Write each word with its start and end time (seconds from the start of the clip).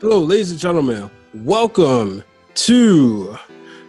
Hello, 0.00 0.18
ladies 0.18 0.50
and 0.50 0.58
gentlemen. 0.58 1.08
Welcome 1.32 2.24
to 2.54 3.38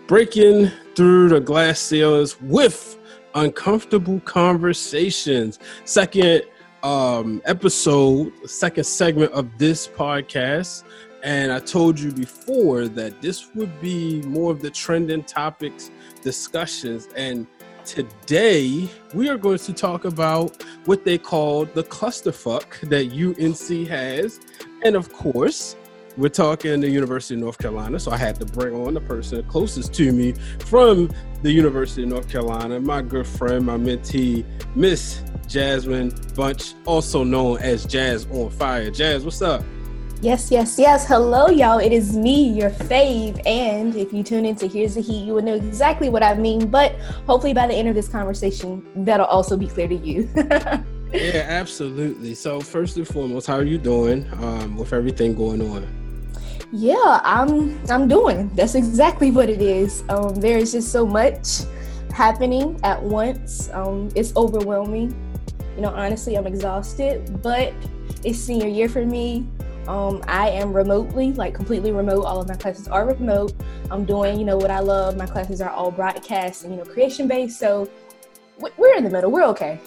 Breaking 0.06 0.68
Through 0.96 1.30
the 1.30 1.40
Glass 1.40 1.80
Ceilings 1.80 2.40
with 2.42 3.00
Uncomfortable 3.34 4.20
Conversations. 4.20 5.58
Second 5.84 6.44
um, 6.84 7.42
episode, 7.46 8.32
second 8.48 8.84
segment 8.84 9.32
of 9.32 9.58
this 9.58 9.88
podcast. 9.88 10.84
And 11.24 11.52
I 11.52 11.60
told 11.60 12.00
you 12.00 12.12
before 12.12 12.88
that 12.88 13.20
this 13.20 13.54
would 13.56 13.82
be 13.82 14.22
more 14.22 14.52
of 14.52 14.62
the 14.62 14.70
trending 14.70 15.24
topics 15.24 15.90
discussions. 16.22 17.10
And 17.18 17.48
today 17.84 18.88
we 19.16 19.28
are 19.28 19.38
going 19.38 19.58
to 19.58 19.74
talk 19.74 20.06
about 20.06 20.64
what 20.86 21.04
they 21.04 21.18
call 21.18 21.66
the 21.66 21.84
clusterfuck 21.84 22.80
that 22.90 23.12
UNC 23.12 23.88
has. 23.88 24.40
And 24.84 24.96
of 24.96 25.12
course, 25.12 25.76
we're 26.18 26.30
talking 26.30 26.80
the 26.80 26.90
University 26.90 27.34
of 27.36 27.42
North 27.42 27.58
Carolina, 27.58 28.00
so 28.00 28.12
I 28.12 28.18
had 28.18 28.40
to 28.40 28.46
bring 28.46 28.74
on 28.74 28.94
the 28.94 29.02
person 29.02 29.44
closest 29.48 29.94
to 29.96 30.12
me 30.12 30.34
from 30.60 31.12
the 31.42 31.52
University 31.52 32.04
of 32.04 32.10
North 32.10 32.30
Carolina, 32.30 32.80
my 32.80 33.02
good 33.02 33.28
friend, 33.28 33.66
my 33.66 33.78
mentee, 33.78 34.46
Miss 34.76 35.22
Jazmine 35.48 36.36
Bunch, 36.36 36.74
also 36.86 37.24
known 37.24 37.58
as 37.60 37.86
Jazz 37.86 38.26
on 38.32 38.50
Fire. 38.50 38.90
Jazz, 38.90 39.26
what's 39.26 39.42
up? 39.42 39.64
Yes, 40.22 40.50
yes, 40.50 40.80
yes. 40.80 41.06
Hello, 41.06 41.50
y'all. 41.50 41.78
It 41.78 41.92
is 41.92 42.16
me, 42.16 42.48
your 42.50 42.70
fave. 42.72 43.40
And 43.46 43.96
if 43.96 44.14
you 44.14 44.24
tune 44.24 44.46
into 44.46 44.66
Here's 44.66 44.96
the 44.96 45.02
Heat, 45.02 45.26
you 45.26 45.34
will 45.34 45.44
know 45.44 45.54
exactly 45.54 46.10
what 46.10 46.24
I 46.24 46.34
mean. 46.36 46.68
But 46.68 46.96
hopefully, 47.28 47.54
by 47.54 47.68
the 47.68 47.76
end 47.76 47.90
of 47.90 47.96
this 47.96 48.08
conversation, 48.08 48.84
that'll 48.96 49.26
also 49.26 49.58
be 49.58 49.68
clear 49.68 49.90
to 49.90 49.96
you. 49.96 50.28
yeah, 51.14 51.46
absolutely. 51.48 52.34
So, 52.34 52.62
first 52.62 52.96
and 52.96 53.08
foremost, 53.08 53.46
how 53.46 53.56
are 53.56 53.64
you 53.64 53.78
doing 53.78 54.28
um, 54.42 54.78
with 54.78 54.94
everything 54.94 55.36
going 55.36 55.62
on? 55.62 56.05
Yeah, 56.76 57.22
I'm 57.24 57.80
I'm 57.90 58.10
doing. 58.10 58.50
That's 58.54 58.76
exactly 58.76 59.32
what 59.32 59.50
it 59.50 59.62
is. 59.62 60.04
Um, 60.10 60.36
there 60.36 60.58
is 60.58 60.74
just 60.74 60.92
so 60.92 61.06
much 61.06 61.62
happening 62.12 62.78
at 62.84 63.02
once. 63.02 63.70
Um, 63.72 64.10
it's 64.14 64.36
overwhelming. 64.36 65.16
You 65.78 65.84
know, 65.84 65.90
honestly, 65.96 66.36
I'm 66.36 66.46
exhausted, 66.46 67.42
but 67.42 67.72
it's 68.26 68.38
senior 68.38 68.68
year 68.68 68.90
for 68.90 69.06
me. 69.06 69.48
Um, 69.88 70.22
I 70.28 70.50
am 70.50 70.74
remotely, 70.74 71.32
like 71.32 71.54
completely 71.54 71.94
remote. 71.94 72.26
All 72.26 72.42
of 72.42 72.50
my 72.50 72.56
classes 72.56 72.90
are 72.90 73.08
remote. 73.08 73.54
I'm 73.90 74.04
doing, 74.04 74.38
you 74.38 74.46
know, 74.46 74.58
what 74.58 74.70
I 74.70 74.80
love. 74.80 75.16
My 75.16 75.28
classes 75.28 75.62
are 75.62 75.70
all 75.70 75.92
broadcast 75.92 76.66
and, 76.66 76.74
you 76.74 76.80
know, 76.80 76.86
creation 76.86 77.26
based. 77.26 77.58
So 77.58 77.90
we're 78.60 78.96
in 78.98 79.06
the 79.06 79.10
middle. 79.10 79.32
We're 79.32 79.46
okay. 79.46 79.80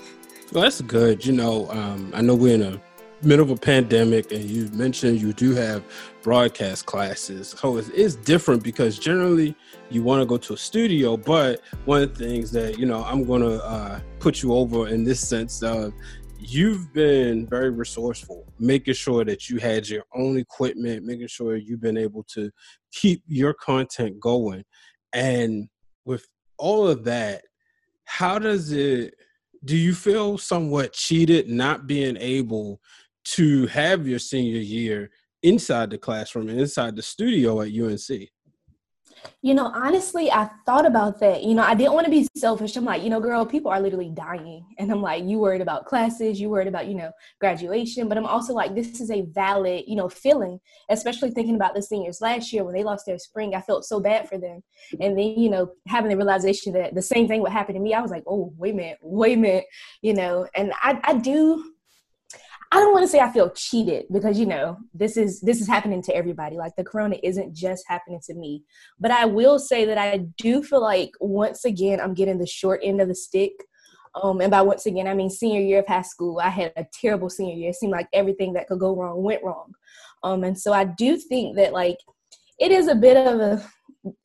Well, 0.52 0.62
that's 0.62 0.80
good. 0.80 1.26
You 1.26 1.34
know, 1.34 1.68
um, 1.70 2.12
I 2.14 2.22
know 2.22 2.34
we're 2.34 2.54
in 2.54 2.62
a 2.62 2.80
middle 3.22 3.44
of 3.44 3.50
a 3.50 3.56
pandemic 3.56 4.30
and 4.32 4.44
you 4.44 4.68
mentioned 4.68 5.20
you 5.20 5.32
do 5.32 5.54
have 5.54 5.82
broadcast 6.22 6.86
classes. 6.86 7.54
So 7.58 7.76
it 7.78 7.90
is 7.90 8.16
different 8.16 8.62
because 8.62 8.98
generally 8.98 9.56
you 9.90 10.02
want 10.02 10.20
to 10.20 10.26
go 10.26 10.36
to 10.36 10.54
a 10.54 10.56
studio 10.56 11.16
but 11.16 11.60
one 11.84 12.02
of 12.02 12.16
the 12.16 12.24
things 12.24 12.50
that 12.50 12.78
you 12.78 12.86
know 12.86 13.02
i'm 13.04 13.24
going 13.24 13.42
to 13.42 13.64
uh, 13.64 14.00
put 14.18 14.42
you 14.42 14.52
over 14.54 14.88
in 14.88 15.04
this 15.04 15.26
sense 15.26 15.62
of 15.62 15.92
you've 16.38 16.92
been 16.92 17.46
very 17.46 17.70
resourceful 17.70 18.46
making 18.58 18.94
sure 18.94 19.24
that 19.24 19.48
you 19.48 19.58
had 19.58 19.88
your 19.88 20.04
own 20.14 20.36
equipment 20.38 21.04
making 21.04 21.26
sure 21.26 21.56
you've 21.56 21.80
been 21.80 21.96
able 21.96 22.22
to 22.22 22.50
keep 22.92 23.22
your 23.26 23.52
content 23.54 24.18
going. 24.20 24.64
And 25.12 25.68
with 26.04 26.26
all 26.58 26.86
of 26.86 27.04
that 27.04 27.42
how 28.04 28.38
does 28.38 28.72
it 28.72 29.14
do 29.64 29.76
you 29.76 29.94
feel 29.94 30.38
somewhat 30.38 30.92
cheated 30.92 31.48
not 31.48 31.86
being 31.86 32.16
able 32.18 32.80
to 33.32 33.66
have 33.66 34.06
your 34.06 34.18
senior 34.18 34.60
year 34.60 35.10
inside 35.42 35.90
the 35.90 35.98
classroom 35.98 36.48
and 36.48 36.60
inside 36.60 36.96
the 36.96 37.02
studio 37.02 37.60
at 37.60 37.68
UNC? 37.68 38.28
You 39.42 39.54
know, 39.54 39.66
honestly, 39.74 40.30
I 40.30 40.48
thought 40.66 40.86
about 40.86 41.20
that. 41.20 41.42
You 41.42 41.54
know, 41.54 41.62
I 41.62 41.74
didn't 41.74 41.92
want 41.92 42.06
to 42.06 42.10
be 42.10 42.26
selfish. 42.36 42.76
I'm 42.76 42.84
like, 42.84 43.02
you 43.02 43.10
know, 43.10 43.20
girl, 43.20 43.44
people 43.44 43.70
are 43.70 43.80
literally 43.80 44.10
dying. 44.10 44.64
And 44.78 44.90
I'm 44.90 45.02
like, 45.02 45.24
you 45.24 45.38
worried 45.38 45.60
about 45.60 45.86
classes, 45.86 46.40
you 46.40 46.48
worried 46.48 46.68
about, 46.68 46.86
you 46.86 46.94
know, 46.94 47.10
graduation. 47.40 48.08
But 48.08 48.18
I'm 48.18 48.26
also 48.26 48.52
like, 48.52 48.74
this 48.74 49.00
is 49.00 49.10
a 49.10 49.22
valid, 49.22 49.84
you 49.86 49.96
know, 49.96 50.08
feeling, 50.08 50.60
especially 50.88 51.30
thinking 51.30 51.56
about 51.56 51.74
the 51.74 51.82
seniors 51.82 52.20
last 52.20 52.52
year 52.52 52.64
when 52.64 52.74
they 52.74 52.84
lost 52.84 53.06
their 53.06 53.18
spring. 53.18 53.54
I 53.54 53.60
felt 53.60 53.84
so 53.84 54.00
bad 54.00 54.28
for 54.28 54.38
them. 54.38 54.62
And 55.00 55.18
then, 55.18 55.38
you 55.38 55.50
know, 55.50 55.72
having 55.86 56.10
the 56.10 56.16
realization 56.16 56.72
that 56.74 56.94
the 56.94 57.02
same 57.02 57.28
thing 57.28 57.42
would 57.42 57.52
happen 57.52 57.74
to 57.74 57.80
me, 57.80 57.94
I 57.94 58.00
was 58.00 58.10
like, 58.10 58.24
oh, 58.26 58.52
wait 58.56 58.74
a 58.74 58.76
minute, 58.76 58.98
wait 59.02 59.38
a 59.38 59.40
minute, 59.40 59.66
you 60.02 60.14
know, 60.14 60.46
and 60.54 60.72
I, 60.82 61.00
I 61.02 61.14
do 61.14 61.72
I 62.70 62.80
don't 62.80 62.92
want 62.92 63.04
to 63.04 63.08
say 63.08 63.20
I 63.20 63.32
feel 63.32 63.50
cheated 63.50 64.04
because 64.12 64.38
you 64.38 64.44
know 64.44 64.76
this 64.92 65.16
is 65.16 65.40
this 65.40 65.60
is 65.60 65.66
happening 65.66 66.02
to 66.02 66.14
everybody. 66.14 66.56
Like 66.56 66.76
the 66.76 66.84
corona 66.84 67.16
isn't 67.22 67.54
just 67.54 67.84
happening 67.88 68.20
to 68.26 68.34
me. 68.34 68.62
But 69.00 69.10
I 69.10 69.24
will 69.24 69.58
say 69.58 69.86
that 69.86 69.96
I 69.96 70.18
do 70.36 70.62
feel 70.62 70.82
like 70.82 71.10
once 71.20 71.64
again 71.64 71.98
I'm 71.98 72.14
getting 72.14 72.38
the 72.38 72.46
short 72.46 72.80
end 72.82 73.00
of 73.00 73.08
the 73.08 73.14
stick. 73.14 73.52
Um, 74.22 74.40
and 74.40 74.50
by 74.50 74.62
once 74.62 74.84
again, 74.84 75.06
I 75.06 75.14
mean 75.14 75.30
senior 75.30 75.60
year 75.60 75.80
of 75.80 75.86
high 75.86 76.02
school. 76.02 76.40
I 76.40 76.50
had 76.50 76.72
a 76.76 76.86
terrible 76.92 77.30
senior 77.30 77.54
year. 77.54 77.70
It 77.70 77.76
seemed 77.76 77.92
like 77.92 78.08
everything 78.12 78.52
that 78.54 78.66
could 78.66 78.80
go 78.80 78.94
wrong 78.94 79.22
went 79.22 79.42
wrong. 79.42 79.72
Um, 80.22 80.44
and 80.44 80.58
so 80.58 80.72
I 80.72 80.84
do 80.84 81.16
think 81.16 81.56
that 81.56 81.72
like 81.72 81.98
it 82.58 82.70
is 82.70 82.88
a 82.88 82.94
bit 82.94 83.16
of 83.16 83.40
a 83.40 83.66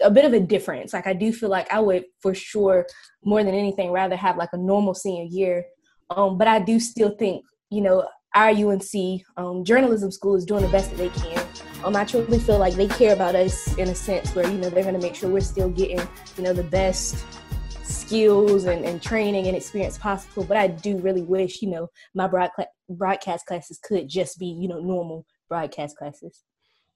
a 0.01 0.11
bit 0.11 0.25
of 0.25 0.33
a 0.33 0.39
difference. 0.39 0.91
Like 0.91 1.07
I 1.07 1.13
do 1.13 1.31
feel 1.31 1.49
like 1.49 1.71
I 1.71 1.79
would 1.79 2.05
for 2.21 2.33
sure 2.33 2.87
more 3.23 3.43
than 3.43 3.55
anything 3.55 3.91
rather 3.91 4.17
have 4.17 4.35
like 4.35 4.49
a 4.51 4.57
normal 4.57 4.93
senior 4.93 5.23
year. 5.23 5.65
Um, 6.09 6.37
but 6.37 6.47
I 6.47 6.59
do 6.59 6.79
still 6.79 7.15
think 7.17 7.45
you 7.69 7.81
know 7.81 8.05
our 8.35 8.49
UNC 8.49 9.21
um, 9.37 9.63
journalism 9.63 10.11
school 10.11 10.35
is 10.35 10.45
doing 10.45 10.63
the 10.63 10.69
best 10.69 10.89
that 10.91 10.97
they 10.97 11.09
can. 11.09 11.45
Um, 11.83 11.95
I 11.95 12.05
truly 12.05 12.39
feel 12.39 12.57
like 12.57 12.73
they 12.73 12.87
care 12.87 13.13
about 13.13 13.35
us 13.35 13.77
in 13.77 13.89
a 13.89 13.95
sense 13.95 14.33
where 14.33 14.49
you 14.49 14.57
know 14.57 14.69
they're 14.69 14.83
going 14.83 14.95
to 14.95 15.01
make 15.01 15.15
sure 15.15 15.29
we're 15.29 15.41
still 15.41 15.69
getting 15.69 15.99
you 16.37 16.43
know 16.43 16.53
the 16.53 16.63
best 16.63 17.25
skills 17.83 18.65
and, 18.65 18.85
and 18.85 19.01
training 19.01 19.47
and 19.47 19.55
experience 19.55 19.97
possible. 19.97 20.43
But 20.43 20.57
I 20.57 20.67
do 20.67 20.97
really 20.99 21.23
wish 21.23 21.61
you 21.61 21.69
know 21.69 21.89
my 22.13 22.27
broadcast 22.27 22.69
broadcast 22.89 23.45
classes 23.45 23.79
could 23.83 24.07
just 24.07 24.39
be 24.39 24.47
you 24.47 24.67
know 24.67 24.79
normal 24.79 25.25
broadcast 25.49 25.97
classes. 25.97 26.43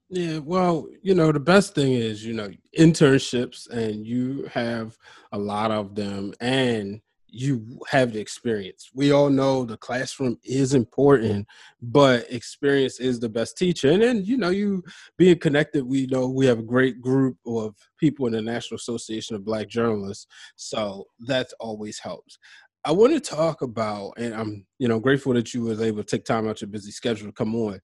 Yeah, 0.09 0.37
well, 0.37 0.87
you 1.01 1.13
know, 1.13 1.33
the 1.33 1.39
best 1.39 1.75
thing 1.75 1.91
is, 1.91 2.25
you 2.25 2.33
know, 2.33 2.49
internships 2.77 3.69
and 3.69 4.07
you 4.07 4.49
have 4.53 4.97
a 5.33 5.37
lot 5.37 5.69
of 5.69 5.95
them 5.95 6.33
and 6.39 7.01
you 7.29 7.79
have 7.89 8.13
the 8.13 8.19
experience. 8.19 8.89
We 8.93 9.11
all 9.11 9.29
know 9.29 9.65
the 9.65 9.77
classroom 9.77 10.37
is 10.43 10.73
important, 10.73 11.47
but 11.81 12.25
experience 12.31 12.99
is 12.99 13.19
the 13.19 13.29
best 13.29 13.57
teacher. 13.57 13.91
And 13.91 14.01
then, 14.01 14.23
you 14.23 14.37
know, 14.37 14.49
you 14.49 14.83
being 15.17 15.37
connected, 15.37 15.83
we 15.83 16.07
know 16.07 16.27
we 16.27 16.45
have 16.45 16.59
a 16.59 16.63
great 16.63 17.01
group 17.01 17.37
of 17.45 17.75
people 17.99 18.27
in 18.27 18.33
the 18.33 18.41
National 18.41 18.77
Association 18.77 19.35
of 19.35 19.45
Black 19.45 19.67
Journalists. 19.67 20.27
So 20.55 21.05
that 21.27 21.47
always 21.59 21.99
helps. 21.99 22.37
I 22.85 22.91
want 22.91 23.13
to 23.13 23.19
talk 23.19 23.61
about, 23.61 24.13
and 24.17 24.33
I'm, 24.33 24.65
you 24.79 24.87
know, 24.87 24.99
grateful 24.99 25.33
that 25.33 25.53
you 25.53 25.63
was 25.63 25.81
able 25.81 26.03
to 26.03 26.03
take 26.03 26.23
time 26.23 26.47
out 26.47 26.61
your 26.61 26.69
busy 26.69 26.91
schedule 26.91 27.27
to 27.27 27.33
come 27.33 27.55
on. 27.55 27.79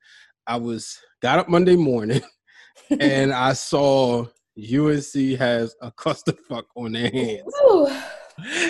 I 0.47 0.55
was 0.55 0.97
got 1.21 1.39
up 1.39 1.49
Monday 1.49 1.75
morning 1.75 2.21
and 2.99 3.33
I 3.33 3.53
saw 3.53 4.25
UNC 4.57 5.13
has 5.39 5.75
a 5.81 5.91
clusterfuck 5.91 6.63
on 6.75 6.93
their 6.93 7.09
hands. 7.09 7.53
Ooh 7.69 7.89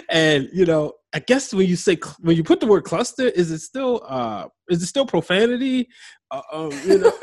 and 0.10 0.50
you 0.54 0.66
know, 0.66 0.94
I 1.14 1.20
guess 1.20 1.54
when 1.54 1.68
you 1.68 1.76
say 1.76 1.98
when 2.22 2.36
you 2.36 2.44
put 2.44 2.60
the 2.60 2.68
word 2.68 2.84
cluster, 2.84 3.24
is 3.28 3.52
it 3.52 3.60
still 3.60 4.02
uh 4.08 4.48
is 4.70 4.82
it 4.82 4.88
still 4.88 5.06
profanity? 5.06 5.90
Uh, 6.32 6.42
um, 6.52 6.72
you 6.86 6.98
know, 6.98 7.14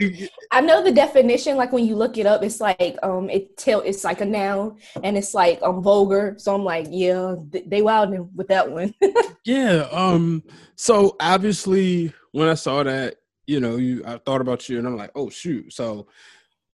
I 0.50 0.60
know 0.60 0.82
the 0.82 0.90
definition. 0.90 1.56
Like 1.56 1.72
when 1.72 1.86
you 1.86 1.94
look 1.94 2.18
it 2.18 2.26
up, 2.26 2.42
it's 2.42 2.60
like 2.60 2.96
um 3.02 3.30
it 3.30 3.56
tell 3.56 3.80
it's 3.80 4.02
like 4.02 4.20
a 4.20 4.24
noun 4.24 4.78
and 5.02 5.16
it's 5.16 5.32
like 5.32 5.62
um 5.62 5.82
vulgar. 5.82 6.34
So 6.38 6.54
I'm 6.54 6.64
like, 6.64 6.88
yeah, 6.90 7.36
they 7.66 7.82
wilding 7.82 8.28
with 8.34 8.48
that 8.48 8.70
one. 8.70 8.92
yeah. 9.44 9.88
Um. 9.92 10.42
So 10.74 11.16
obviously, 11.20 12.12
when 12.32 12.48
I 12.48 12.54
saw 12.54 12.82
that, 12.82 13.16
you 13.46 13.60
know, 13.60 13.76
you 13.76 14.02
I 14.04 14.18
thought 14.18 14.40
about 14.40 14.68
you, 14.68 14.78
and 14.78 14.86
I'm 14.86 14.96
like, 14.96 15.12
oh 15.14 15.30
shoot. 15.30 15.72
So, 15.72 16.08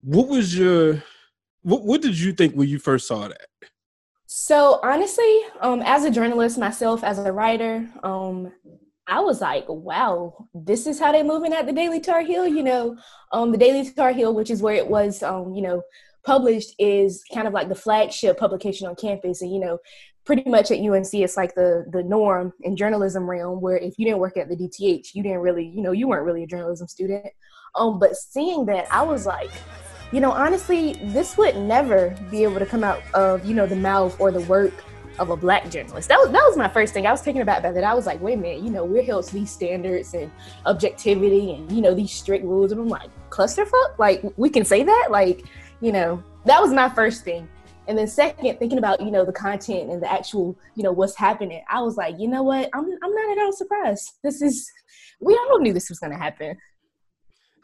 what 0.01 0.27
was 0.27 0.57
your 0.57 1.03
what 1.61 1.83
What 1.83 2.01
did 2.01 2.19
you 2.19 2.33
think 2.33 2.55
when 2.55 2.67
you 2.67 2.79
first 2.79 3.07
saw 3.07 3.27
that? 3.27 3.47
So 4.35 4.79
honestly, 4.81 5.41
um, 5.61 5.83
as 5.85 6.05
a 6.05 6.09
journalist 6.09 6.57
myself, 6.57 7.03
as 7.03 7.19
a 7.19 7.31
writer, 7.31 7.87
um, 8.01 8.51
I 9.05 9.19
was 9.19 9.41
like, 9.41 9.65
wow, 9.69 10.47
this 10.55 10.87
is 10.87 10.99
how 10.99 11.11
they're 11.11 11.23
moving 11.23 11.53
at 11.53 11.67
the 11.67 11.71
Daily 11.71 11.99
Tar 11.99 12.21
Heel. 12.21 12.47
You 12.47 12.63
know, 12.63 12.97
um, 13.31 13.51
the 13.51 13.59
Daily 13.59 13.87
Tar 13.91 14.11
Heel, 14.11 14.33
which 14.33 14.49
is 14.49 14.63
where 14.63 14.73
it 14.73 14.87
was, 14.87 15.21
um, 15.21 15.53
you 15.53 15.61
know, 15.61 15.83
published, 16.25 16.73
is 16.79 17.23
kind 17.31 17.47
of 17.47 17.53
like 17.53 17.69
the 17.69 17.75
flagship 17.75 18.39
publication 18.39 18.87
on 18.87 18.95
campus, 18.95 19.43
and 19.43 19.53
you 19.53 19.59
know, 19.59 19.77
pretty 20.25 20.49
much 20.49 20.71
at 20.71 20.79
UNC, 20.79 21.13
it's 21.13 21.37
like 21.37 21.53
the 21.53 21.85
the 21.91 22.01
norm 22.01 22.53
in 22.61 22.75
journalism 22.75 23.29
realm 23.29 23.61
where 23.61 23.77
if 23.77 23.99
you 23.99 24.05
didn't 24.05 24.19
work 24.19 24.35
at 24.35 24.49
the 24.49 24.55
DTH, 24.55 25.13
you 25.13 25.21
didn't 25.21 25.41
really, 25.41 25.67
you 25.67 25.83
know, 25.83 25.91
you 25.91 26.07
weren't 26.07 26.25
really 26.25 26.41
a 26.41 26.47
journalism 26.47 26.87
student. 26.87 27.27
Um, 27.75 27.99
but 27.99 28.15
seeing 28.15 28.65
that, 28.65 28.91
I 28.91 29.03
was 29.03 29.27
like, 29.27 29.51
you 30.13 30.19
know, 30.19 30.31
honestly, 30.31 30.93
this 31.01 31.37
would 31.37 31.57
never 31.57 32.15
be 32.29 32.43
able 32.43 32.59
to 32.59 32.67
come 32.67 32.83
out 32.83 33.01
of, 33.15 33.43
you 33.43 33.55
know, 33.55 33.65
the 33.65 33.75
mouth 33.75 34.15
or 34.19 34.31
the 34.31 34.41
work 34.41 34.71
of 35.17 35.31
a 35.31 35.35
black 35.35 35.71
journalist. 35.71 36.07
That 36.07 36.19
was 36.19 36.29
that 36.29 36.43
was 36.47 36.55
my 36.55 36.67
first 36.67 36.93
thing. 36.93 37.07
I 37.07 37.11
was 37.11 37.21
thinking 37.21 37.41
about 37.41 37.63
that. 37.63 37.83
I 37.83 37.95
was 37.95 38.05
like, 38.05 38.21
wait 38.21 38.35
a 38.35 38.37
minute, 38.37 38.61
you 38.61 38.69
know, 38.69 38.85
we're 38.85 39.03
held 39.03 39.25
to 39.25 39.33
these 39.33 39.49
standards 39.49 40.13
and 40.13 40.31
objectivity 40.67 41.53
and 41.53 41.71
you 41.71 41.81
know 41.81 41.95
these 41.95 42.11
strict 42.11 42.45
rules. 42.45 42.71
And 42.71 42.79
I'm 42.79 42.89
like, 42.89 43.09
clusterfuck? 43.31 43.97
Like 43.97 44.23
we 44.37 44.51
can 44.51 44.65
say 44.65 44.83
that? 44.83 45.07
Like, 45.09 45.45
you 45.81 45.91
know, 45.91 46.23
that 46.45 46.61
was 46.61 46.71
my 46.71 46.89
first 46.89 47.23
thing. 47.23 47.49
And 47.87 47.97
then 47.97 48.07
second, 48.07 48.59
thinking 48.59 48.77
about 48.77 49.01
you 49.01 49.09
know 49.09 49.25
the 49.25 49.33
content 49.33 49.89
and 49.89 50.01
the 50.01 50.11
actual 50.11 50.55
you 50.75 50.83
know 50.83 50.91
what's 50.91 51.15
happening, 51.15 51.63
I 51.69 51.81
was 51.81 51.97
like, 51.97 52.19
you 52.19 52.27
know 52.27 52.43
what, 52.43 52.69
I'm 52.73 52.85
I'm 52.85 53.15
not 53.15 53.31
at 53.31 53.43
all 53.43 53.51
surprised. 53.51 54.11
This 54.23 54.43
is 54.43 54.71
we 55.19 55.33
all 55.49 55.59
knew 55.59 55.73
this 55.73 55.89
was 55.89 55.97
going 55.97 56.13
to 56.13 56.19
happen. 56.19 56.55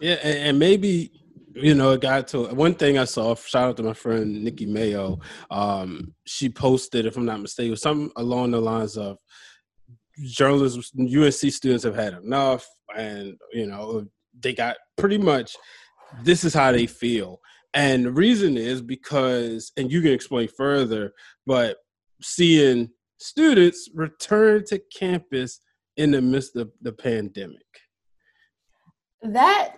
Yeah, 0.01 0.13
and 0.13 0.57
maybe 0.57 1.11
you 1.55 1.75
know, 1.75 1.91
it 1.91 2.01
got 2.01 2.27
to 2.29 2.47
one 2.53 2.75
thing 2.75 2.97
I 2.97 3.05
saw. 3.05 3.35
Shout 3.35 3.69
out 3.69 3.77
to 3.77 3.83
my 3.83 3.93
friend 3.93 4.43
Nikki 4.43 4.65
Mayo. 4.65 5.19
Um, 5.49 6.13
she 6.25 6.49
posted, 6.49 7.05
if 7.05 7.17
I'm 7.17 7.25
not 7.25 7.41
mistaken, 7.41 7.75
something 7.75 8.11
along 8.15 8.51
the 8.51 8.61
lines 8.61 8.97
of 8.97 9.17
journalists, 10.23 10.91
UNC 10.97 11.33
students 11.33 11.83
have 11.83 11.95
had 11.95 12.13
enough, 12.13 12.67
and 12.95 13.35
you 13.53 13.67
know, 13.67 14.05
they 14.39 14.53
got 14.53 14.77
pretty 14.97 15.17
much. 15.17 15.55
This 16.23 16.43
is 16.43 16.53
how 16.53 16.71
they 16.71 16.87
feel, 16.87 17.39
and 17.73 18.05
the 18.05 18.11
reason 18.11 18.57
is 18.57 18.81
because, 18.81 19.71
and 19.77 19.91
you 19.91 20.01
can 20.01 20.11
explain 20.11 20.47
further, 20.47 21.13
but 21.45 21.77
seeing 22.21 22.89
students 23.19 23.89
return 23.93 24.63
to 24.65 24.81
campus 24.95 25.61
in 25.97 26.11
the 26.11 26.21
midst 26.21 26.55
of 26.55 26.71
the 26.81 26.91
pandemic. 26.91 27.57
That 29.21 29.75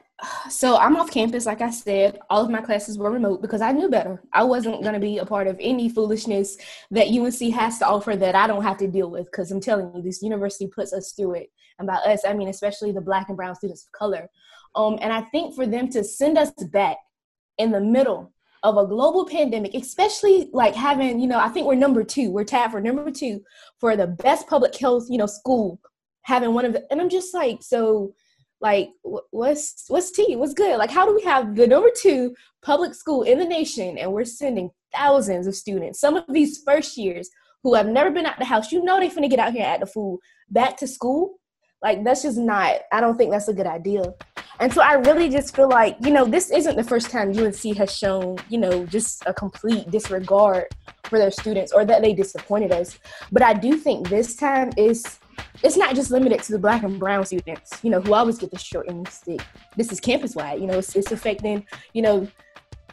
so 0.50 0.78
I'm 0.78 0.96
off 0.96 1.12
campus, 1.12 1.46
like 1.46 1.62
I 1.62 1.72
said. 1.72 2.20
All 2.30 2.44
of 2.44 2.50
my 2.50 2.62
classes 2.62 2.98
were 2.98 3.12
remote 3.12 3.42
because 3.42 3.62
I 3.62 3.72
knew 3.72 3.90
better. 3.90 4.22
I 4.34 4.44
wasn't 4.44 4.82
going 4.82 4.94
to 4.94 5.00
be 5.00 5.18
a 5.18 5.26
part 5.26 5.48
of 5.48 5.58
any 5.60 5.90
foolishness 5.90 6.58
that 6.92 7.08
UNC 7.08 7.54
has 7.54 7.80
to 7.80 7.88
offer 7.88 8.16
that 8.16 8.36
I 8.36 8.48
don't 8.48 8.64
have 8.64 8.78
to 8.78 8.88
deal 8.88 9.10
with. 9.10 9.26
Because 9.26 9.52
I'm 9.52 9.62
telling 9.62 9.92
you, 9.96 10.02
this 10.02 10.22
university 10.22 10.68
puts 10.68 10.94
us 10.94 11.14
through 11.14 11.36
it. 11.36 11.52
And 11.80 11.88
by 11.88 11.96
us, 11.96 12.24
I 12.26 12.34
mean 12.34 12.50
especially 12.50 12.92
the 12.92 13.02
Black 13.02 13.30
and 13.30 13.38
Brown 13.38 13.56
students 13.56 13.86
of 13.86 13.92
color. 13.92 14.30
Um, 14.76 15.00
and 15.02 15.12
I 15.12 15.22
think 15.22 15.56
for 15.56 15.66
them 15.66 15.90
to 15.90 16.04
send 16.04 16.38
us 16.38 16.52
back 16.72 16.98
in 17.58 17.72
the 17.72 17.82
middle 17.82 18.32
of 18.64 18.78
a 18.78 18.86
global 18.86 19.26
pandemic, 19.26 19.74
especially 19.74 20.50
like 20.54 20.76
having, 20.76 21.20
you 21.20 21.28
know, 21.28 21.40
I 21.40 21.50
think 21.50 21.66
we're 21.66 21.76
number 21.76 22.04
two. 22.04 22.30
We're 22.30 22.44
tapped 22.44 22.72
for 22.72 22.82
number 22.82 23.10
two 23.10 23.42
for 23.80 23.98
the 23.98 24.08
best 24.08 24.48
public 24.48 24.76
health, 24.76 25.08
you 25.10 25.18
know, 25.18 25.26
school. 25.26 25.80
Having 26.24 26.54
one 26.54 26.66
of 26.66 26.74
the, 26.74 26.86
and 26.92 27.02
I'm 27.02 27.10
just 27.10 27.34
like, 27.34 27.64
so 27.64 28.14
like 28.62 28.92
what's 29.02 29.86
what's 29.88 30.12
tea? 30.12 30.36
What's 30.36 30.54
good? 30.54 30.78
Like 30.78 30.92
how 30.92 31.06
do 31.06 31.16
we 31.16 31.24
have 31.24 31.56
the 31.56 31.68
number 31.68 31.90
two 32.00 32.36
public 32.62 32.94
school 32.94 33.24
in 33.24 33.40
the 33.40 33.46
nation 33.46 33.98
and 33.98 34.13
we're 34.13 34.24
sending 34.24 34.69
thousands 34.94 35.48
of 35.48 35.56
students? 35.56 36.00
Some 36.00 36.16
of 36.16 36.25
these 36.30 36.62
first 36.63 36.96
years 36.98 37.30
who 37.63 37.74
have 37.74 37.88
never 37.88 38.12
been 38.12 38.25
out 38.25 38.38
the 38.40 38.46
house 38.46 38.72
you 38.72 38.84
know 38.84 39.00
they 39.00 39.10
finna 39.10 39.30
get 39.30 39.40
out 39.40 39.54
here 39.54 39.66
at 39.66 39.80
the 39.80 39.86
food 39.88 40.19
back 40.50 40.78
to 40.78 40.88
school? 40.88 41.40
Like 41.81 42.04
that's 42.04 42.22
just 42.22 42.38
not 42.38 42.75
i 42.92 43.02
don't 43.02 43.18
think 43.18 43.31
that's 43.31 43.48
a 43.48 43.54
good 43.54 43.68
idea. 43.68 44.04
And 44.60 44.72
so 44.72 44.81
i 44.84 44.94
really 44.94 45.28
just 45.28 45.56
feel 45.56 45.69
like 45.69 45.98
you 46.02 46.12
know 46.12 46.25
this 46.25 46.52
isn't 46.52 46.75
the 46.75 46.84
first 46.84 47.10
time 47.10 47.36
unc 47.36 47.78
has 47.78 47.98
shown 47.98 48.38
you 48.50 48.60
know 48.60 48.86
just 48.86 49.24
a 49.25 49.34
complete 49.34 49.90
disregard 49.90 50.66
for 51.06 51.18
their 51.18 51.31
students 51.31 51.72
or 51.72 51.84
that 51.86 52.04
they 52.04 52.13
disappointed 52.13 52.72
us. 52.72 53.00
But 53.31 53.42
i 53.42 53.54
do 53.54 53.75
think 53.75 54.08
this 54.08 54.36
time 54.36 54.69
is 54.78 55.18
it's 55.64 55.78
not 55.78 55.96
just 55.96 56.12
limited 56.12 56.42
to 56.44 56.52
the 56.52 56.60
black 56.60 56.84
and 56.84 57.00
brown 57.00 57.26
students, 57.26 57.72
you 57.84 57.90
know, 57.90 58.02
who 58.02 58.14
always 58.14 58.38
get 58.38 58.52
the 58.52 58.60
short 58.60 58.88
end 58.90 59.00
of 59.00 59.06
the 59.06 59.12
stick. 59.12 59.42
This 59.76 59.92
is 59.92 60.00
campus 60.00 60.36
wide, 60.36 60.60
you 60.60 60.68
know, 60.68 60.80
it's, 60.80 60.96
it's 60.96 61.12
affecting, 61.12 61.66
you 61.94 62.02
know, 62.02 62.28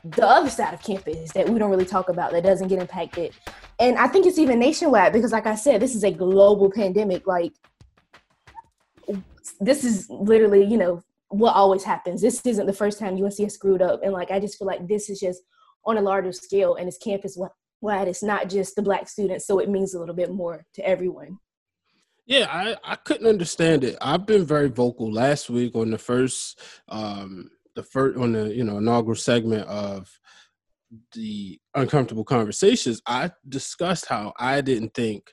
the 0.05 0.27
other 0.27 0.51
side 0.51 0.75
of 0.75 0.83
campus 0.83 1.33
that 1.33 1.49
we 1.49 1.59
don't 1.59 1.71
really 1.71 1.85
talk 1.85 2.09
about 2.09 2.33
that 2.33 2.43
doesn't 2.43 2.69
get 2.69 2.81
impacted. 2.81 3.35
And 3.79 3.97
I 3.97 4.09
think 4.09 4.27
it's 4.27 4.39
even 4.39 4.59
nationwide 4.59 5.13
because, 5.13 5.33
like 5.33 5.47
I 5.47 5.55
said, 5.55 5.81
this 5.81 5.95
is 5.95 6.05
a 6.05 6.11
global 6.11 6.71
pandemic. 6.71 7.27
Like, 7.27 7.53
this 9.61 9.85
is 9.85 10.09
literally, 10.09 10.65
you 10.65 10.77
know, 10.77 11.03
what 11.29 11.55
always 11.55 11.85
happens. 11.85 12.23
This 12.23 12.45
isn't 12.45 12.67
the 12.67 12.73
first 12.73 12.99
time 12.99 13.23
UNC 13.23 13.39
has 13.39 13.55
screwed 13.55 13.83
up. 13.83 14.03
And, 14.03 14.13
like, 14.13 14.31
I 14.31 14.41
just 14.41 14.59
feel 14.59 14.67
like 14.67 14.87
this 14.87 15.11
is 15.11 15.21
just 15.21 15.43
on 15.85 15.99
a 15.99 16.03
larger 16.03 16.33
scale 16.33 16.77
and 16.77 16.89
it's 16.89 16.99
campus 16.99 17.39
wide. 17.81 18.09
It's 18.09 18.23
not 18.23 18.49
just 18.49 18.77
the 18.77 18.83
black 18.83 19.09
students. 19.09 19.47
So 19.47 19.59
it 19.59 19.69
means 19.69 19.95
a 19.95 20.01
little 20.01 20.15
bit 20.15 20.33
more 20.33 20.65
to 20.75 20.87
everyone. 20.87 21.39
Yeah, 22.29 22.47
I, 22.51 22.77
I 22.85 22.97
couldn't 22.97 23.27
understand 23.27 23.85
it. 23.85 23.97
I've 24.03 24.27
been 24.27 24.45
very 24.45 24.69
vocal 24.69 25.11
last 25.11 25.49
week 25.49 25.75
on 25.75 25.91
the 25.91 25.99
first 25.99 26.61
um 26.89 27.51
the 27.75 27.83
first 27.83 28.19
on 28.19 28.33
the 28.33 28.55
you 28.55 28.65
know 28.65 28.79
inaugural 28.79 29.17
segment 29.17 29.67
of 29.67 30.11
the 31.13 31.59
uncomfortable 31.75 32.25
conversations. 32.25 33.01
I 33.07 33.31
discussed 33.49 34.07
how 34.07 34.35
I 34.39 34.61
didn't 34.61 34.95
think 34.95 35.33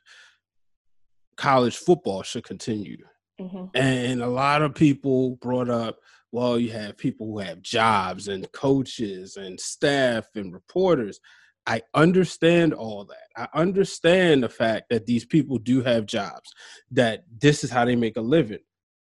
college 1.36 1.76
football 1.76 2.24
should 2.24 2.46
continue. 2.46 2.98
Mm-hmm. 3.40 3.66
And 3.76 4.22
a 4.22 4.28
lot 4.28 4.62
of 4.62 4.74
people 4.74 5.36
brought 5.42 5.70
up, 5.70 5.98
well, 6.32 6.58
you 6.58 6.72
have 6.72 6.98
people 6.98 7.28
who 7.28 7.40
have 7.40 7.62
jobs 7.62 8.30
and 8.30 8.50
coaches 8.54 9.36
and 9.36 9.60
staff 9.60 10.28
and 10.36 10.54
reporters. 10.54 11.20
I 11.68 11.82
understand 11.94 12.74
all 12.74 13.06
that. 13.06 13.50
I 13.54 13.60
understand 13.60 14.44
the 14.44 14.50
fact 14.50 14.90
that 14.90 15.06
these 15.06 15.26
people 15.26 15.58
do 15.58 15.82
have 15.82 16.06
jobs, 16.06 16.54
that 16.92 17.24
this 17.42 17.64
is 17.64 17.72
how 17.72 17.86
they 17.86 17.96
make 17.96 18.18
a 18.18 18.22
living. 18.22 18.60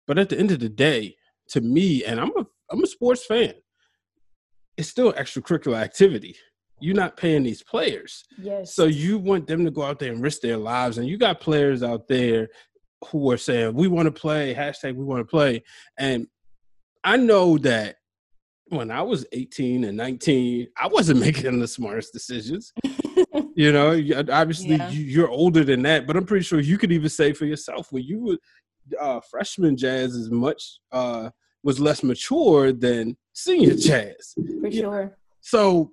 But 0.08 0.18
at 0.18 0.30
the 0.30 0.40
end 0.40 0.52
of 0.52 0.60
the 0.60 0.70
day, 0.70 1.16
to 1.50 1.62
me, 1.62 2.04
and 2.04 2.20
I'm 2.20 2.32
a 2.38 2.46
I'm 2.72 2.84
a 2.84 2.88
sports 2.88 3.26
fan, 3.26 3.54
it's 4.78 4.90
still 4.90 5.14
extracurricular 5.14 5.78
activity. 5.78 6.36
You're 6.80 6.96
not 6.96 7.18
paying 7.18 7.44
these 7.44 7.64
players. 7.64 8.24
Yes. 8.38 8.76
So 8.76 8.86
you 8.86 9.18
want 9.18 9.48
them 9.48 9.64
to 9.66 9.72
go 9.72 9.84
out 9.84 10.00
there 10.00 10.12
and 10.12 10.22
risk 10.22 10.42
their 10.42 10.58
lives. 10.58 10.98
And 10.98 11.08
you 11.08 11.18
got 11.18 11.40
players 11.40 11.84
out 11.84 12.08
there 12.08 12.50
who 13.12 13.32
are 13.32 13.38
saying, 13.38 13.76
We 13.76 13.88
want 13.88 14.08
to 14.08 14.12
play, 14.12 14.54
hashtag 14.54 14.96
we 14.96 15.06
want 15.06 15.22
to 15.22 15.30
play. 15.30 15.64
And 15.98 16.28
I 17.04 17.18
know 17.18 17.58
that 17.60 17.98
when 18.70 18.92
I 18.92 19.02
was 19.02 19.26
18 19.32 19.84
and 19.84 19.98
19, 19.98 20.68
I 20.78 20.88
wasn't 20.88 21.20
making 21.22 21.60
the 21.60 21.68
smartest 21.68 22.14
decisions. 22.14 22.74
you 23.56 23.72
know, 23.72 23.92
obviously 24.32 24.76
yeah. 24.76 24.90
you're 24.90 25.30
older 25.30 25.64
than 25.64 25.84
that, 25.84 26.08
but 26.08 26.18
I'm 26.18 26.26
pretty 26.26 26.44
sure 26.44 26.60
you 26.60 26.78
could 26.78 26.92
even 26.92 27.10
say 27.10 27.34
for 27.34 27.46
yourself 27.46 27.92
when 27.92 28.04
you 28.04 28.20
were 28.20 28.38
uh, 29.00 29.20
freshman 29.30 29.76
jazz 29.76 30.14
is 30.16 30.30
much 30.30 30.80
uh, 30.92 31.30
was 31.64 31.80
less 31.80 32.04
mature 32.04 32.72
than 32.72 33.18
senior 33.34 33.76
jazz. 33.76 34.36
For 34.62 34.72
sure. 34.72 35.18
So 35.42 35.92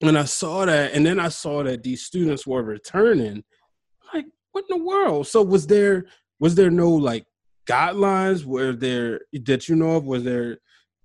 when 0.00 0.16
I 0.16 0.24
saw 0.24 0.64
that, 0.66 0.92
and 0.92 1.04
then 1.04 1.18
I 1.20 1.28
saw 1.28 1.62
that 1.62 1.82
these 1.82 2.02
students 2.02 2.46
were 2.46 2.62
returning, 2.62 3.44
like, 4.12 4.26
what 4.52 4.64
in 4.70 4.78
the 4.78 4.84
world? 4.84 5.26
So 5.26 5.42
was 5.42 5.66
there 5.66 6.06
was 6.38 6.54
there 6.54 6.70
no 6.70 6.90
like 6.90 7.26
guidelines? 7.66 8.44
Were 8.44 8.72
there 8.72 9.20
that 9.32 9.68
you 9.68 9.76
know 9.76 9.96
of? 9.96 10.06
Was 10.06 10.24
there 10.24 10.58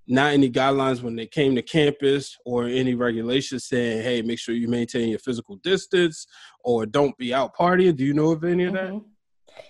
not 0.08 0.34
any 0.34 0.50
guidelines 0.50 1.02
when 1.02 1.16
they 1.16 1.26
came 1.26 1.56
to 1.56 1.62
campus 1.62 2.38
or 2.46 2.68
any 2.68 2.94
regulations 2.94 3.66
saying, 3.66 4.04
hey, 4.04 4.22
make 4.22 4.40
sure 4.40 4.54
you 4.56 4.68
maintain 4.68 5.10
your 5.10 5.20
physical 5.20 5.56
distance 5.58 6.28
or 6.64 6.86
don't 6.86 7.18
be 7.18 7.34
out 7.34 7.56
partying. 7.56 7.96
Do 7.96 8.06
you 8.06 8.14
know 8.14 8.32
of 8.32 8.44
any 8.44 8.66
of 8.66 8.74
that? 8.74 8.92
Mm-hmm. 8.92 9.08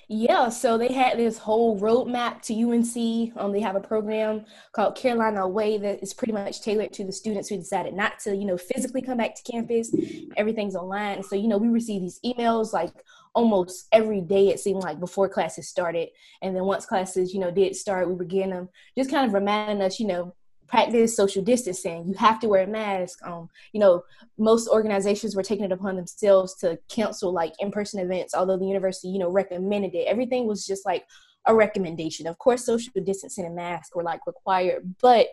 Yeah, 0.07 0.49
so 0.49 0.77
they 0.77 0.93
had 0.93 1.17
this 1.17 1.37
whole 1.37 1.79
roadmap 1.79 2.41
to 2.43 2.53
UNC. 2.53 3.33
Um, 3.37 3.51
they 3.51 3.59
have 3.59 3.75
a 3.75 3.79
program 3.79 4.45
called 4.71 4.95
Carolina 4.95 5.41
Away 5.41 5.77
that 5.79 6.03
is 6.03 6.13
pretty 6.13 6.33
much 6.33 6.61
tailored 6.61 6.93
to 6.93 7.03
the 7.03 7.11
students 7.11 7.49
who 7.49 7.57
decided 7.57 7.93
not 7.93 8.19
to, 8.19 8.35
you 8.35 8.45
know, 8.45 8.57
physically 8.57 9.01
come 9.01 9.17
back 9.17 9.35
to 9.35 9.51
campus. 9.51 9.93
Everything's 10.37 10.75
online. 10.75 11.23
So, 11.23 11.35
you 11.35 11.47
know, 11.47 11.57
we 11.57 11.69
receive 11.69 12.01
these 12.01 12.19
emails 12.23 12.71
like 12.71 12.91
almost 13.33 13.87
every 13.91 14.21
day, 14.21 14.49
it 14.49 14.59
seemed 14.59 14.81
like 14.81 14.99
before 14.99 15.27
classes 15.27 15.67
started. 15.67 16.09
And 16.41 16.55
then 16.55 16.63
once 16.65 16.85
classes, 16.85 17.33
you 17.33 17.39
know, 17.39 17.51
did 17.51 17.75
start, 17.75 18.07
we 18.07 18.15
were 18.15 18.25
getting 18.25 18.51
them 18.51 18.69
just 18.97 19.09
kind 19.09 19.27
of 19.27 19.33
reminding 19.33 19.81
us, 19.81 19.99
you 19.99 20.07
know, 20.07 20.33
practice 20.67 21.15
social 21.15 21.43
distancing. 21.43 22.07
You 22.07 22.13
have 22.15 22.39
to 22.39 22.47
wear 22.47 22.63
a 22.63 22.67
mask. 22.67 23.19
Um, 23.25 23.49
you 23.73 23.79
know, 23.79 24.03
most 24.37 24.67
organizations 24.67 25.35
were 25.35 25.43
taking 25.43 25.65
it 25.65 25.71
upon 25.71 25.95
themselves 25.95 26.55
to 26.55 26.79
cancel 26.89 27.31
like 27.31 27.53
in-person 27.59 27.99
events, 27.99 28.33
although 28.33 28.57
the 28.57 28.65
university, 28.65 29.09
you 29.09 29.19
know, 29.19 29.29
recommended 29.29 29.93
it. 29.95 30.07
Everything 30.07 30.47
was 30.47 30.65
just 30.65 30.85
like 30.85 31.05
a 31.45 31.53
recommendation. 31.53 32.27
Of 32.27 32.37
course, 32.39 32.65
social 32.65 32.91
distancing 33.03 33.45
and 33.45 33.55
masks 33.55 33.95
were 33.95 34.03
like 34.03 34.25
required, 34.25 34.95
but 35.01 35.27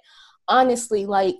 honestly, 0.48 1.06
like 1.06 1.36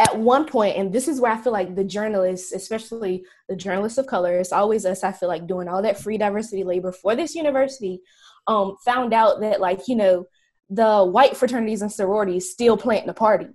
at 0.00 0.18
one 0.18 0.46
point, 0.46 0.76
and 0.76 0.92
this 0.92 1.06
is 1.06 1.20
where 1.20 1.30
I 1.30 1.40
feel 1.40 1.52
like 1.52 1.76
the 1.76 1.84
journalists, 1.84 2.52
especially 2.52 3.24
the 3.48 3.54
journalists 3.54 3.98
of 3.98 4.06
color, 4.06 4.38
it's 4.38 4.52
always 4.52 4.84
us, 4.84 5.04
I 5.04 5.12
feel 5.12 5.28
like, 5.28 5.46
doing 5.46 5.68
all 5.68 5.82
that 5.82 6.00
free 6.00 6.18
diversity 6.18 6.64
labor 6.64 6.90
for 6.90 7.14
this 7.14 7.36
university, 7.36 8.00
um, 8.48 8.76
found 8.84 9.14
out 9.14 9.40
that, 9.42 9.60
like, 9.60 9.86
you 9.86 9.94
know, 9.94 10.24
the 10.70 11.04
white 11.04 11.36
fraternities 11.36 11.82
and 11.82 11.92
sororities 11.92 12.50
still 12.50 12.76
planting 12.76 13.08
the 13.08 13.14
party. 13.14 13.48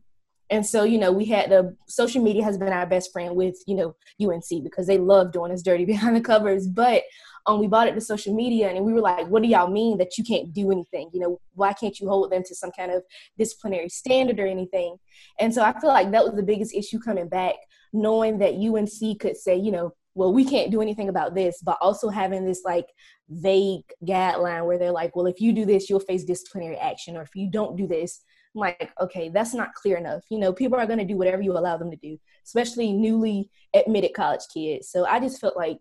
And 0.50 0.64
so, 0.64 0.84
you 0.84 1.00
know, 1.00 1.12
we 1.12 1.26
had 1.26 1.50
the 1.50 1.76
social 1.88 2.22
media 2.22 2.44
has 2.44 2.58
been 2.58 2.72
our 2.72 2.86
best 2.86 3.12
friend 3.12 3.36
with, 3.36 3.58
you 3.66 3.76
know, 3.76 3.96
UNC 4.22 4.64
because 4.64 4.86
they 4.86 5.00
love 5.00 5.32
doing 5.32 5.52
us 5.52 5.64
dirty 5.64 5.86
behind 5.94 6.16
the 6.16 6.22
covers. 6.22 6.68
But 6.68 7.04
um, 7.48 7.60
we 7.60 7.68
bought 7.68 7.88
it 7.88 7.96
to 7.96 8.02
social 8.02 8.34
media 8.34 8.70
and 8.70 8.86
we 8.86 8.94
were 8.94 9.02
like, 9.02 9.28
what 9.28 9.42
do 9.42 9.50
y'all 9.50 9.70
mean 9.70 9.98
that 9.98 10.18
you 10.18 10.24
can't 10.24 10.54
do 10.54 10.72
anything? 10.72 11.10
You 11.14 11.22
know, 11.22 11.42
why 11.54 11.74
can't 11.74 12.00
you 12.00 12.08
hold 12.08 12.32
them 12.32 12.44
to 12.44 12.56
some 12.56 12.72
kind 12.72 12.92
of 12.92 13.04
disciplinary 13.38 13.90
standard 13.90 14.40
or 14.40 14.48
anything? 14.48 14.98
And 15.40 15.54
so 15.54 15.64
I 15.64 15.80
feel 15.80 15.90
like 15.90 16.12
that 16.12 16.26
was 16.26 16.36
the 16.36 16.44
biggest 16.44 16.76
issue 16.76 17.00
coming 17.00 17.30
back, 17.30 17.56
knowing 17.94 18.40
that 18.40 18.56
UNC 18.56 19.20
could 19.20 19.38
say, 19.38 19.56
you 19.56 19.72
know, 19.72 19.94
well, 20.16 20.34
we 20.34 20.46
can't 20.46 20.72
do 20.72 20.82
anything 20.82 21.10
about 21.10 21.36
this, 21.36 21.62
but 21.62 21.78
also 21.82 22.10
having 22.10 22.46
this 22.46 22.62
like 22.64 22.88
vague 23.30 23.84
guideline 24.04 24.66
where 24.66 24.80
they're 24.80 24.92
like, 24.92 25.16
well, 25.16 25.26
if 25.26 25.42
you 25.42 25.52
do 25.52 25.66
this, 25.66 25.90
you'll 25.90 26.00
face 26.00 26.24
disciplinary 26.24 26.78
action, 26.78 27.18
or 27.18 27.22
if 27.22 27.36
you 27.36 27.52
don't 27.52 27.76
do 27.76 27.86
this, 27.86 28.22
I'm 28.56 28.62
like, 28.62 28.92
okay, 29.02 29.28
that's 29.28 29.54
not 29.54 29.74
clear 29.74 29.98
enough. 29.98 30.24
You 30.30 30.40
know, 30.40 30.54
people 30.54 30.80
are 30.80 30.86
going 30.88 31.00
to 31.00 31.06
do 31.06 31.18
whatever 31.18 31.42
you 31.42 31.52
allow 31.52 31.78
them 31.78 31.92
to 31.92 31.98
do, 31.98 32.18
especially 32.46 32.94
newly 32.94 33.50
admitted 33.74 34.14
college 34.14 34.46
kids. 34.54 34.90
So 34.90 35.06
I 35.06 35.20
just 35.20 35.42
felt 35.42 35.58
like 35.58 35.80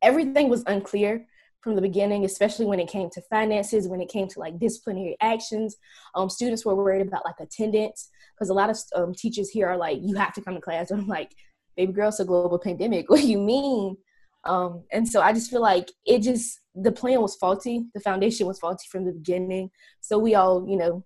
everything 0.00 0.48
was 0.48 0.62
unclear 0.68 1.26
from 1.62 1.74
the 1.74 1.82
beginning, 1.82 2.24
especially 2.24 2.66
when 2.66 2.80
it 2.80 2.88
came 2.88 3.10
to 3.10 3.22
finances, 3.22 3.88
when 3.88 4.00
it 4.00 4.08
came 4.08 4.28
to 4.28 4.38
like 4.38 4.58
disciplinary 4.58 5.16
actions. 5.20 5.76
Um, 6.14 6.28
students 6.28 6.64
were 6.64 6.74
worried 6.74 7.06
about 7.06 7.24
like 7.24 7.40
attendance 7.40 8.08
because 8.34 8.50
a 8.50 8.54
lot 8.54 8.70
of 8.70 8.78
um, 8.94 9.14
teachers 9.14 9.50
here 9.50 9.68
are 9.68 9.76
like, 9.76 9.98
you 10.00 10.14
have 10.16 10.32
to 10.34 10.40
come 10.40 10.54
to 10.54 10.60
class. 10.60 10.92
And 10.92 11.00
I'm 11.02 11.08
like, 11.08 11.34
baby 11.76 11.92
girl, 11.92 12.08
it's 12.08 12.20
a 12.20 12.24
global 12.24 12.58
pandemic. 12.58 13.06
What 13.10 13.20
do 13.20 13.26
you 13.26 13.38
mean? 13.38 13.96
Um, 14.44 14.84
and 14.92 15.08
so 15.08 15.20
I 15.20 15.32
just 15.32 15.50
feel 15.50 15.60
like 15.60 15.90
it 16.04 16.20
just, 16.20 16.60
the 16.74 16.90
plan 16.90 17.20
was 17.20 17.36
faulty. 17.36 17.86
The 17.94 18.00
foundation 18.00 18.46
was 18.46 18.58
faulty 18.58 18.86
from 18.90 19.04
the 19.04 19.12
beginning. 19.12 19.70
So 20.00 20.18
we 20.18 20.34
all, 20.34 20.66
you 20.68 20.76
know, 20.76 21.04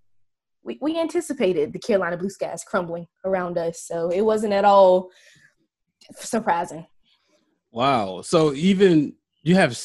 we, 0.63 0.79
we 0.81 0.99
anticipated 0.99 1.73
the 1.73 1.79
Carolina 1.79 2.17
blue 2.17 2.31
skies 2.31 2.65
crumbling 2.65 3.07
around 3.25 3.59
us. 3.59 3.83
So 3.83 4.09
it 4.09 4.23
wasn't 4.23 4.55
at 4.55 4.65
all 4.65 5.11
surprising. 6.13 6.87
Wow. 7.73 8.23
So 8.23 8.55
even 8.55 9.15
you 9.43 9.55
have 9.55 9.79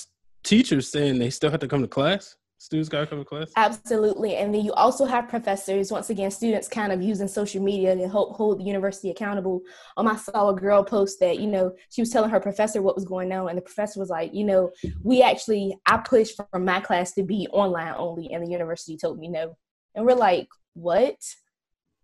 teachers 0.44 0.90
saying 0.90 1.20
they 1.20 1.30
still 1.30 1.52
have 1.52 1.60
to 1.60 1.68
come 1.68 1.82
to 1.82 1.88
class? 1.88 2.36
Students 2.62 2.90
got 2.90 3.00
to 3.00 3.08
come 3.08 3.18
to 3.18 3.26
class? 3.26 3.52
Absolutely. 3.56 4.36
And 4.36 4.54
then 4.54 4.64
you 4.64 4.72
also 4.74 5.06
have 5.06 5.28
professors, 5.28 5.92
once 5.92 6.12
again, 6.12 6.30
students 6.30 6.68
kind 6.68 6.92
of 6.92 7.02
using 7.02 7.28
social 7.28 7.60
media 7.60 7.96
to 7.96 8.08
help 8.08 8.36
hold 8.36 8.60
the 8.60 8.64
university 8.64 9.10
accountable. 9.10 9.62
Um, 9.98 10.08
I 10.08 10.16
saw 10.16 10.50
a 10.50 10.56
girl 10.56 10.84
post 10.84 11.20
that, 11.22 11.40
you 11.40 11.48
know, 11.48 11.74
she 11.90 12.04
was 12.04 12.12
telling 12.12 12.30
her 12.30 12.40
professor 12.40 12.84
what 12.84 12.94
was 12.94 13.04
going 13.04 13.32
on. 13.32 13.50
And 13.50 13.58
the 13.58 13.64
professor 13.64 14.00
was 14.00 14.12
like, 14.12 14.32
you 14.36 14.44
know, 14.44 14.70
we 15.02 15.24
actually, 15.24 15.76
I 15.88 15.98
pushed 15.98 16.36
for 16.36 16.60
my 16.60 16.80
class 16.82 17.14
to 17.14 17.24
be 17.24 17.48
online 17.52 17.96
only. 17.98 18.32
And 18.32 18.46
the 18.46 18.52
university 18.52 18.96
told 18.96 19.18
me 19.18 19.28
no. 19.28 19.58
And 19.96 20.06
we're 20.06 20.14
like, 20.14 20.48
what? 20.74 21.16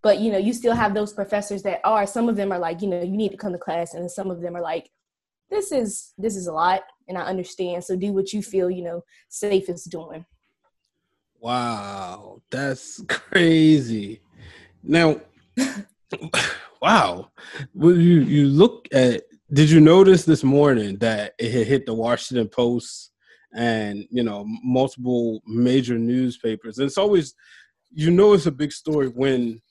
But, 0.02 0.18
you 0.18 0.32
know, 0.32 0.40
you 0.40 0.54
still 0.54 0.74
have 0.74 0.96
those 0.96 1.14
professors 1.14 1.62
that 1.64 1.82
are, 1.84 2.08
some 2.08 2.30
of 2.30 2.36
them 2.36 2.52
are 2.52 2.58
like, 2.58 2.82
you 2.82 2.88
know, 2.88 3.04
you 3.04 3.16
need 3.16 3.30
to 3.30 3.38
come 3.38 3.52
to 3.52 3.60
class. 3.60 3.94
And 3.94 4.10
some 4.10 4.32
of 4.32 4.42
them 4.42 4.56
are 4.56 4.64
like, 4.64 4.90
this 5.52 5.72
is, 5.72 6.14
this 6.18 6.36
is 6.36 6.48
a 6.48 6.52
lot. 6.52 6.82
And 7.08 7.16
I 7.16 7.26
understand. 7.26 7.84
So 7.84 7.96
do 7.96 8.12
what 8.12 8.34
you 8.34 8.42
feel, 8.42 8.72
you 8.72 8.84
know, 8.84 9.04
safe 9.30 9.70
is 9.70 9.84
doing. 9.84 10.26
Wow, 11.40 12.42
that's 12.50 13.04
crazy. 13.08 14.22
Now, 14.84 15.22
wow, 16.82 17.32
well, 17.74 17.98
you 17.98 18.22
you 18.22 18.48
look 18.48 18.88
at. 18.92 19.24
Did 19.54 19.70
you 19.70 19.80
notice 19.80 20.26
this 20.26 20.44
morning 20.44 20.98
that 20.98 21.34
it 21.40 21.52
had 21.52 21.68
hit 21.68 21.86
the 21.86 21.94
Washington 21.94 22.50
Post 22.50 23.12
and 23.56 24.06
you 24.12 24.24
know 24.24 24.46
multiple 24.64 25.42
major 25.48 25.98
newspapers? 25.98 26.80
And 26.80 26.88
it's 26.88 26.98
always 26.98 27.34
you 27.92 28.12
know 28.12 28.34
it's 28.34 28.46
a 28.46 28.52
big 28.52 28.74
story 28.74 29.08
when 29.08 29.62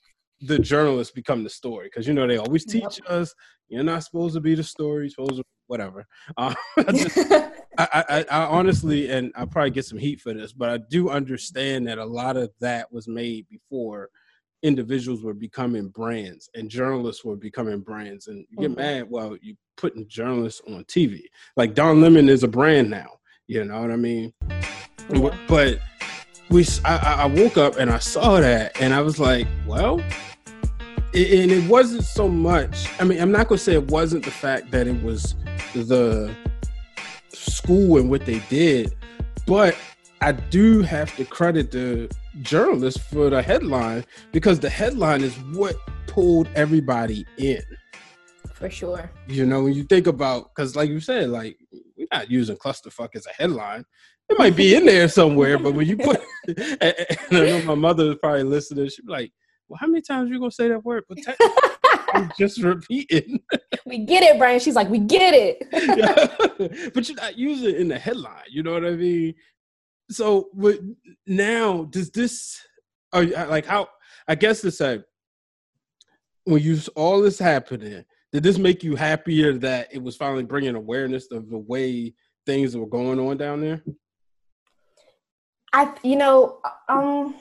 the 0.41 0.57
journalists 0.57 1.13
become 1.13 1.43
the 1.43 1.49
story 1.49 1.87
because 1.87 2.07
you 2.07 2.13
know 2.13 2.27
they 2.27 2.37
always 2.37 2.65
teach 2.65 2.99
yep. 2.99 3.09
us 3.09 3.33
you're 3.69 3.83
not 3.83 4.03
supposed 4.03 4.35
to 4.35 4.41
be 4.41 4.55
the 4.55 4.63
story, 4.63 5.09
supposed 5.09 5.35
to 5.37 5.43
whatever. 5.67 6.05
Uh, 6.37 6.53
just, 6.91 7.17
I, 7.77 8.03
I, 8.09 8.25
I, 8.31 8.45
honestly, 8.45 9.09
and 9.09 9.31
I 9.35 9.45
probably 9.45 9.71
get 9.71 9.85
some 9.85 9.99
heat 9.99 10.19
for 10.19 10.33
this, 10.33 10.51
but 10.51 10.69
I 10.69 10.77
do 10.77 11.09
understand 11.09 11.87
that 11.87 11.97
a 11.97 12.05
lot 12.05 12.37
of 12.37 12.51
that 12.59 12.91
was 12.91 13.07
made 13.07 13.47
before 13.49 14.09
individuals 14.63 15.23
were 15.23 15.33
becoming 15.33 15.89
brands 15.89 16.49
and 16.55 16.69
journalists 16.69 17.23
were 17.23 17.35
becoming 17.35 17.81
brands. 17.81 18.27
And 18.27 18.45
you 18.49 18.57
get 18.57 18.71
mm-hmm. 18.71 18.79
mad, 18.79 19.09
well, 19.09 19.37
you're 19.41 19.55
putting 19.75 20.07
journalists 20.07 20.61
on 20.67 20.83
TV. 20.85 21.21
Like 21.55 21.75
Don 21.75 22.01
Lemon 22.01 22.29
is 22.29 22.43
a 22.43 22.47
brand 22.47 22.89
now. 22.89 23.09
You 23.47 23.63
know 23.63 23.79
what 23.79 23.91
I 23.91 23.95
mean? 23.95 24.33
Yeah. 24.49 25.35
But 25.47 25.79
we, 26.49 26.65
I, 26.83 26.97
I 27.19 27.25
woke 27.25 27.57
up 27.57 27.77
and 27.77 27.89
I 27.89 27.99
saw 27.99 28.39
that, 28.41 28.79
and 28.81 28.93
I 28.93 29.01
was 29.01 29.19
like, 29.19 29.47
well, 29.65 30.01
and 31.13 31.51
it 31.51 31.69
wasn't 31.69 32.03
so 32.03 32.27
much. 32.27 32.87
I 32.99 33.05
mean, 33.05 33.21
I'm 33.21 33.31
not 33.31 33.47
gonna 33.47 33.59
say 33.59 33.73
it 33.73 33.87
wasn't 33.89 34.25
the 34.25 34.31
fact 34.31 34.71
that 34.71 34.87
it 34.87 35.01
was 35.01 35.35
the 35.73 36.33
school 37.67 37.97
and 37.97 38.09
what 38.09 38.25
they 38.25 38.39
did, 38.47 38.95
but 39.45 39.75
I 40.21 40.31
do 40.31 40.83
have 40.83 41.13
to 41.17 41.25
credit 41.25 41.69
the 41.69 42.09
journalist 42.41 43.01
for 43.01 43.29
the 43.29 43.41
headline 43.41 44.05
because 44.31 44.57
the 44.57 44.69
headline 44.69 45.21
is 45.21 45.35
what 45.53 45.75
pulled 46.07 46.47
everybody 46.55 47.25
in. 47.37 47.61
For 48.53 48.69
sure. 48.69 49.11
You 49.27 49.45
know, 49.45 49.63
when 49.63 49.73
you 49.73 49.83
think 49.83 50.07
about, 50.07 50.55
because 50.55 50.77
like 50.77 50.89
you 50.89 51.01
said, 51.01 51.29
like 51.29 51.57
we're 51.97 52.07
not 52.09 52.31
using 52.31 52.55
clusterfuck 52.55 53.09
as 53.15 53.27
a 53.27 53.33
headline. 53.33 53.83
It 54.29 54.39
might 54.39 54.55
be 54.55 54.73
in 54.73 54.85
there 54.85 55.09
somewhere, 55.09 55.57
but 55.57 55.73
when 55.73 55.87
you 55.87 55.97
put, 55.97 56.21
and, 56.47 56.57
and 56.81 56.97
I 57.31 57.49
know 57.49 57.61
my 57.63 57.75
mother 57.75 58.11
is 58.11 58.17
probably 58.21 58.43
listening, 58.43 58.87
she'd 58.87 59.05
be 59.05 59.11
like, 59.11 59.33
well, 59.67 59.77
how 59.77 59.87
many 59.87 60.01
times 60.01 60.29
are 60.29 60.33
you 60.33 60.39
gonna 60.39 60.51
say 60.51 60.69
that 60.69 60.85
word? 60.85 61.03
But 61.09 61.19
Just 62.37 62.61
repeating. 62.61 63.39
we 63.85 63.99
get 63.99 64.23
it, 64.23 64.37
Brian. 64.37 64.59
She's 64.59 64.75
like, 64.75 64.89
we 64.89 64.99
get 64.99 65.33
it. 65.33 66.93
But 66.93 67.07
you're 67.07 67.17
not 67.17 67.37
using 67.37 67.69
it 67.69 67.75
in 67.77 67.87
the 67.87 67.99
headline. 67.99 68.43
You 68.49 68.63
know 68.63 68.73
what 68.73 68.85
I 68.85 68.91
mean? 68.91 69.35
So, 70.09 70.49
but 70.53 70.79
now 71.25 71.83
does 71.85 72.09
this? 72.09 72.59
Are 73.13 73.23
like 73.23 73.65
how? 73.65 73.89
I 74.27 74.35
guess 74.35 74.61
to 74.61 74.71
say 74.71 75.03
when 76.45 76.61
you 76.61 76.79
all 76.95 77.21
this 77.21 77.39
happening, 77.39 78.03
did 78.31 78.43
this 78.43 78.57
make 78.57 78.83
you 78.83 78.95
happier 78.95 79.53
that 79.53 79.89
it 79.91 80.01
was 80.01 80.15
finally 80.15 80.43
bringing 80.43 80.75
awareness 80.75 81.31
of 81.31 81.49
the 81.49 81.57
way 81.57 82.13
things 82.45 82.75
were 82.75 82.87
going 82.87 83.19
on 83.19 83.37
down 83.37 83.61
there? 83.61 83.83
I, 85.73 85.93
you 86.03 86.15
know, 86.15 86.59
um, 86.89 87.35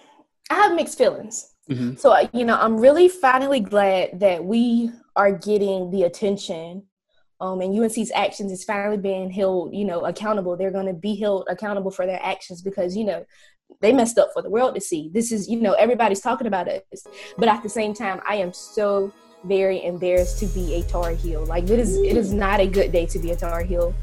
I 0.50 0.54
have 0.54 0.74
mixed 0.74 0.98
feelings 0.98 1.54
Mm-hmm. 1.70 1.96
So, 1.96 2.12
uh, 2.12 2.28
you 2.32 2.44
know, 2.44 2.56
I'm 2.56 2.78
really 2.78 3.08
finally 3.08 3.60
glad 3.60 4.20
that 4.20 4.44
we 4.44 4.90
are 5.16 5.32
getting 5.32 5.90
the 5.90 6.04
attention 6.04 6.84
um, 7.40 7.60
and 7.60 7.78
UNC's 7.78 8.10
actions 8.14 8.50
is 8.50 8.64
finally 8.64 8.96
being 8.96 9.30
held, 9.30 9.74
you 9.74 9.84
know, 9.84 10.00
accountable. 10.06 10.56
They're 10.56 10.70
going 10.70 10.86
to 10.86 10.94
be 10.94 11.16
held 11.16 11.46
accountable 11.50 11.90
for 11.90 12.06
their 12.06 12.20
actions 12.22 12.62
because, 12.62 12.96
you 12.96 13.04
know, 13.04 13.26
they 13.80 13.92
messed 13.92 14.18
up 14.18 14.30
for 14.32 14.42
the 14.42 14.48
world 14.48 14.74
to 14.74 14.80
see. 14.80 15.10
This 15.12 15.32
is, 15.32 15.48
you 15.48 15.60
know, 15.60 15.72
everybody's 15.72 16.20
talking 16.20 16.46
about 16.46 16.68
us. 16.68 17.06
But 17.36 17.48
at 17.48 17.62
the 17.62 17.68
same 17.68 17.92
time, 17.92 18.20
I 18.26 18.36
am 18.36 18.52
so 18.52 19.12
very 19.44 19.84
embarrassed 19.84 20.38
to 20.40 20.46
be 20.46 20.74
a 20.74 20.82
Tar 20.84 21.10
Heel. 21.10 21.44
Like 21.44 21.64
it 21.64 21.78
is, 21.78 21.96
it 21.96 22.16
is 22.16 22.32
not 22.32 22.60
a 22.60 22.66
good 22.66 22.90
day 22.90 23.04
to 23.06 23.18
be 23.18 23.32
a 23.32 23.36
Tar 23.36 23.62
Heel. 23.62 23.94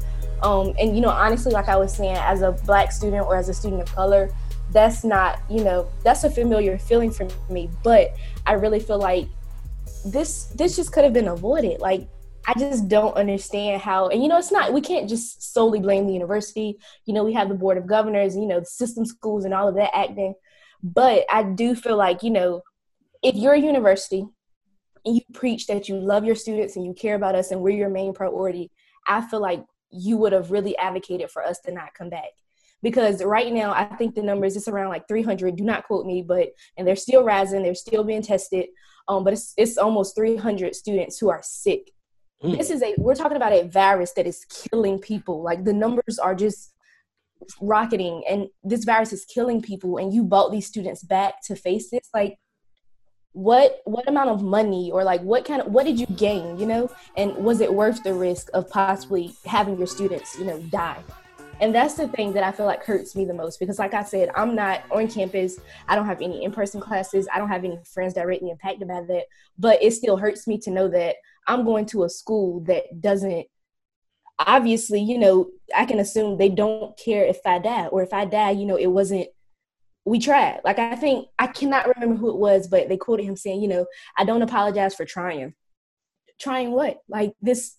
Um, 0.42 0.74
and 0.78 0.94
you 0.94 1.00
know, 1.00 1.08
honestly, 1.08 1.52
like 1.52 1.68
I 1.68 1.76
was 1.76 1.94
saying, 1.94 2.16
as 2.16 2.42
a 2.42 2.52
black 2.52 2.92
student 2.92 3.26
or 3.26 3.36
as 3.36 3.48
a 3.48 3.54
student 3.54 3.82
of 3.82 3.92
color, 3.94 4.30
that's 4.72 5.04
not 5.04 5.40
you 5.48 5.62
know 5.62 5.88
that's 6.02 6.24
a 6.24 6.30
familiar 6.30 6.78
feeling 6.78 7.10
for 7.10 7.28
me 7.50 7.70
but 7.84 8.14
i 8.46 8.54
really 8.54 8.80
feel 8.80 8.98
like 8.98 9.28
this 10.04 10.44
this 10.54 10.76
just 10.76 10.92
could 10.92 11.04
have 11.04 11.12
been 11.12 11.28
avoided. 11.28 11.80
Like 11.80 12.08
i 12.46 12.52
just 12.58 12.88
don't 12.88 13.16
understand 13.16 13.80
how 13.80 14.08
and 14.08 14.22
you 14.22 14.28
know 14.28 14.36
it's 14.36 14.52
not 14.52 14.74
we 14.74 14.82
can't 14.82 15.08
just 15.08 15.54
solely 15.54 15.80
blame 15.80 16.06
the 16.06 16.12
university. 16.12 16.78
You 17.06 17.14
know 17.14 17.24
we 17.24 17.32
have 17.32 17.48
the 17.48 17.54
board 17.54 17.78
of 17.78 17.86
governors 17.86 18.36
you 18.36 18.46
know 18.46 18.62
system 18.62 19.06
schools 19.06 19.44
and 19.44 19.54
all 19.54 19.68
of 19.68 19.74
that 19.76 19.96
acting. 19.96 20.34
But 20.82 21.24
i 21.30 21.42
do 21.42 21.74
feel 21.74 21.96
like 21.96 22.22
you 22.22 22.30
know 22.30 22.62
if 23.22 23.34
you're 23.34 23.54
a 23.54 23.60
university 23.60 24.26
and 25.06 25.14
you 25.16 25.22
preach 25.32 25.66
that 25.66 25.88
you 25.88 25.96
love 25.96 26.24
your 26.24 26.34
students 26.34 26.76
and 26.76 26.84
you 26.84 26.92
care 26.92 27.14
about 27.14 27.34
us 27.34 27.50
and 27.50 27.60
we're 27.60 27.76
your 27.76 27.88
main 27.88 28.12
priority 28.12 28.70
i 29.06 29.22
feel 29.22 29.40
like 29.40 29.64
you 29.90 30.18
would 30.18 30.32
have 30.32 30.50
really 30.50 30.76
advocated 30.76 31.30
for 31.30 31.42
us 31.42 31.58
to 31.60 31.72
not 31.72 31.94
come 31.94 32.10
back 32.10 32.30
because 32.84 33.24
right 33.24 33.50
now 33.50 33.72
I 33.72 33.86
think 33.96 34.14
the 34.14 34.22
numbers 34.22 34.54
is 34.56 34.68
around 34.68 34.90
like 34.90 35.08
300. 35.08 35.56
Do 35.56 35.64
not 35.64 35.86
quote 35.86 36.04
me, 36.04 36.22
but 36.22 36.50
and 36.76 36.86
they're 36.86 36.94
still 36.94 37.24
rising. 37.24 37.62
They're 37.62 37.74
still 37.74 38.04
being 38.04 38.22
tested. 38.22 38.66
Um, 39.08 39.24
but 39.24 39.32
it's 39.32 39.54
it's 39.56 39.78
almost 39.78 40.14
300 40.14 40.76
students 40.76 41.18
who 41.18 41.30
are 41.30 41.40
sick. 41.42 41.90
Mm. 42.42 42.58
This 42.58 42.70
is 42.70 42.82
a 42.82 42.94
we're 42.98 43.14
talking 43.14 43.38
about 43.38 43.52
a 43.52 43.66
virus 43.66 44.12
that 44.12 44.26
is 44.26 44.44
killing 44.44 44.98
people. 44.98 45.42
Like 45.42 45.64
the 45.64 45.72
numbers 45.72 46.18
are 46.18 46.34
just 46.34 46.74
rocketing, 47.60 48.22
and 48.28 48.48
this 48.62 48.84
virus 48.84 49.14
is 49.14 49.24
killing 49.24 49.62
people. 49.62 49.96
And 49.96 50.12
you 50.12 50.22
brought 50.22 50.52
these 50.52 50.66
students 50.66 51.02
back 51.02 51.42
to 51.46 51.56
face 51.56 51.90
this, 51.90 52.08
like 52.12 52.36
what 53.32 53.80
what 53.84 54.06
amount 54.06 54.28
of 54.28 54.42
money 54.42 54.90
or 54.92 55.04
like 55.04 55.22
what 55.22 55.46
kind 55.46 55.62
of 55.62 55.68
what 55.68 55.84
did 55.84 55.98
you 55.98 56.06
gain 56.06 56.56
you 56.56 56.64
know 56.64 56.88
and 57.16 57.34
was 57.34 57.60
it 57.60 57.74
worth 57.74 58.00
the 58.04 58.14
risk 58.14 58.48
of 58.54 58.70
possibly 58.70 59.34
having 59.44 59.76
your 59.76 59.88
students 59.88 60.38
you 60.38 60.44
know 60.44 60.56
die 60.70 61.02
and 61.60 61.74
that's 61.74 61.94
the 61.94 62.08
thing 62.08 62.32
that 62.32 62.42
I 62.42 62.52
feel 62.52 62.66
like 62.66 62.84
hurts 62.84 63.14
me 63.14 63.24
the 63.24 63.34
most 63.34 63.58
because, 63.58 63.78
like 63.78 63.94
I 63.94 64.02
said, 64.02 64.30
I'm 64.34 64.54
not 64.54 64.82
on 64.90 65.08
campus. 65.08 65.58
I 65.88 65.94
don't 65.94 66.06
have 66.06 66.20
any 66.20 66.44
in 66.44 66.52
person 66.52 66.80
classes. 66.80 67.28
I 67.32 67.38
don't 67.38 67.48
have 67.48 67.64
any 67.64 67.78
friends 67.84 68.14
directly 68.14 68.50
impacted 68.50 68.88
by 68.88 69.02
that. 69.02 69.24
But 69.58 69.82
it 69.82 69.92
still 69.92 70.16
hurts 70.16 70.46
me 70.46 70.58
to 70.58 70.70
know 70.70 70.88
that 70.88 71.16
I'm 71.46 71.64
going 71.64 71.86
to 71.86 72.04
a 72.04 72.08
school 72.08 72.60
that 72.64 73.00
doesn't, 73.00 73.46
obviously, 74.38 75.00
you 75.00 75.18
know, 75.18 75.50
I 75.74 75.84
can 75.84 76.00
assume 76.00 76.38
they 76.38 76.48
don't 76.48 76.98
care 76.98 77.24
if 77.24 77.38
I 77.44 77.58
die 77.58 77.86
or 77.86 78.02
if 78.02 78.12
I 78.12 78.24
die, 78.24 78.50
you 78.50 78.66
know, 78.66 78.76
it 78.76 78.88
wasn't. 78.88 79.28
We 80.06 80.18
tried. 80.18 80.60
Like, 80.64 80.78
I 80.78 80.96
think, 80.96 81.28
I 81.38 81.46
cannot 81.46 81.88
remember 81.94 82.16
who 82.16 82.28
it 82.28 82.36
was, 82.36 82.68
but 82.68 82.88
they 82.90 82.98
quoted 82.98 83.24
him 83.24 83.36
saying, 83.36 83.62
you 83.62 83.68
know, 83.68 83.86
I 84.18 84.24
don't 84.24 84.42
apologize 84.42 84.94
for 84.94 85.06
trying. 85.06 85.54
Trying 86.38 86.72
what? 86.72 86.98
Like, 87.08 87.32
this 87.40 87.76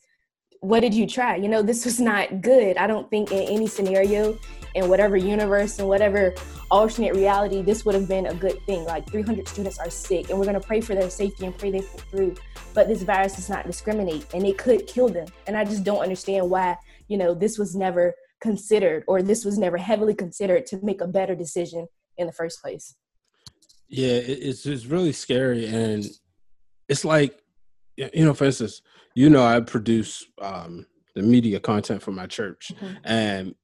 what 0.61 0.79
did 0.79 0.93
you 0.93 1.07
try? 1.07 1.35
You 1.35 1.47
know, 1.47 1.61
this 1.61 1.85
was 1.85 1.99
not 1.99 2.41
good. 2.41 2.77
I 2.77 2.87
don't 2.87 3.09
think 3.09 3.31
in 3.31 3.47
any 3.47 3.67
scenario, 3.67 4.37
in 4.73 4.89
whatever 4.89 5.15
universe 5.15 5.79
and 5.79 5.87
whatever 5.87 6.33
alternate 6.69 7.15
reality, 7.15 7.61
this 7.61 7.85
would 7.85 7.95
have 7.95 8.07
been 8.07 8.27
a 8.27 8.33
good 8.33 8.59
thing. 8.65 8.83
Like 8.83 9.09
300 9.09 9.47
students 9.47 9.79
are 9.79 9.89
sick, 9.89 10.29
and 10.29 10.37
we're 10.37 10.45
going 10.45 10.59
to 10.59 10.67
pray 10.67 10.81
for 10.81 10.95
their 10.95 11.09
safety 11.09 11.45
and 11.45 11.57
pray 11.57 11.71
they 11.71 11.81
pull 11.81 11.99
through. 12.11 12.35
But 12.73 12.87
this 12.87 13.03
virus 13.03 13.35
does 13.35 13.49
not 13.49 13.65
discriminate, 13.65 14.25
and 14.33 14.45
it 14.45 14.57
could 14.57 14.85
kill 14.87 15.07
them. 15.07 15.27
And 15.47 15.55
I 15.55 15.63
just 15.63 15.83
don't 15.83 15.99
understand 15.99 16.49
why, 16.49 16.77
you 17.07 17.17
know, 17.17 17.33
this 17.33 17.57
was 17.57 17.75
never 17.75 18.13
considered 18.41 19.03
or 19.07 19.21
this 19.21 19.45
was 19.45 19.57
never 19.57 19.77
heavily 19.77 20.13
considered 20.13 20.65
to 20.67 20.79
make 20.83 21.01
a 21.01 21.07
better 21.07 21.35
decision 21.35 21.87
in 22.17 22.27
the 22.27 22.33
first 22.33 22.61
place. 22.61 22.95
Yeah, 23.87 24.15
it's 24.15 24.65
it's 24.65 24.85
really 24.87 25.11
scary, 25.11 25.67
and 25.67 26.05
it's 26.89 27.05
like, 27.05 27.39
you 27.97 28.25
know, 28.25 28.33
for 28.33 28.45
instance, 28.45 28.81
you 29.15 29.29
know, 29.29 29.43
I 29.43 29.61
produce 29.61 30.25
um, 30.41 30.85
the 31.15 31.23
media 31.23 31.59
content 31.59 32.03
for 32.03 32.11
my 32.11 32.27
church, 32.27 32.71
mm-hmm. 32.75 32.95
and 33.05 33.55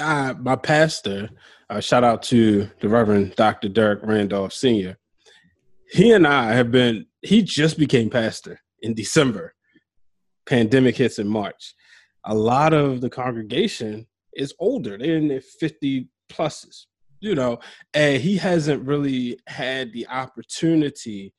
I, 0.00 0.32
my 0.32 0.56
pastor, 0.56 1.28
uh, 1.70 1.80
shout 1.80 2.02
out 2.02 2.22
to 2.24 2.68
the 2.80 2.88
Reverend 2.88 3.36
Dr. 3.36 3.68
Derek 3.68 4.00
Randolph 4.02 4.54
Sr. 4.54 4.96
He 5.90 6.12
and 6.12 6.26
I 6.26 6.52
have 6.54 6.70
been. 6.70 7.06
He 7.22 7.42
just 7.42 7.78
became 7.78 8.10
pastor 8.10 8.60
in 8.80 8.94
December. 8.94 9.54
Pandemic 10.46 10.96
hits 10.96 11.18
in 11.18 11.28
March. 11.28 11.74
A 12.24 12.34
lot 12.34 12.72
of 12.72 13.00
the 13.00 13.10
congregation 13.10 14.06
is 14.34 14.54
older; 14.58 14.96
they're 14.96 15.16
in 15.16 15.28
their 15.28 15.42
fifty 15.42 16.08
pluses, 16.30 16.86
you 17.20 17.34
know, 17.34 17.58
and 17.92 18.20
he 18.22 18.38
hasn't 18.38 18.86
really 18.86 19.38
had 19.46 19.92
the 19.92 20.06
opportunity 20.08 21.34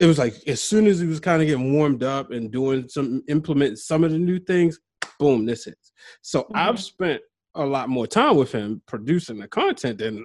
it 0.00 0.06
was 0.06 0.18
like 0.18 0.34
as 0.46 0.62
soon 0.62 0.86
as 0.86 0.98
he 1.00 1.06
was 1.06 1.20
kind 1.20 1.42
of 1.42 1.48
getting 1.48 1.74
warmed 1.74 2.02
up 2.02 2.30
and 2.30 2.50
doing 2.50 2.88
some 2.88 3.22
implement 3.28 3.78
some 3.78 4.04
of 4.04 4.10
the 4.10 4.18
new 4.18 4.38
things, 4.38 4.78
boom, 5.18 5.46
this 5.46 5.64
hits. 5.64 5.92
So 6.22 6.42
mm-hmm. 6.42 6.56
I've 6.56 6.80
spent 6.80 7.22
a 7.54 7.64
lot 7.64 7.88
more 7.88 8.06
time 8.06 8.36
with 8.36 8.52
him 8.52 8.82
producing 8.86 9.38
the 9.38 9.48
content 9.48 9.98
than 9.98 10.24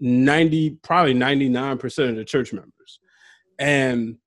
90, 0.00 0.78
probably 0.82 1.14
99% 1.14 2.10
of 2.10 2.16
the 2.16 2.24
church 2.24 2.52
members. 2.52 3.00
And 3.58 4.18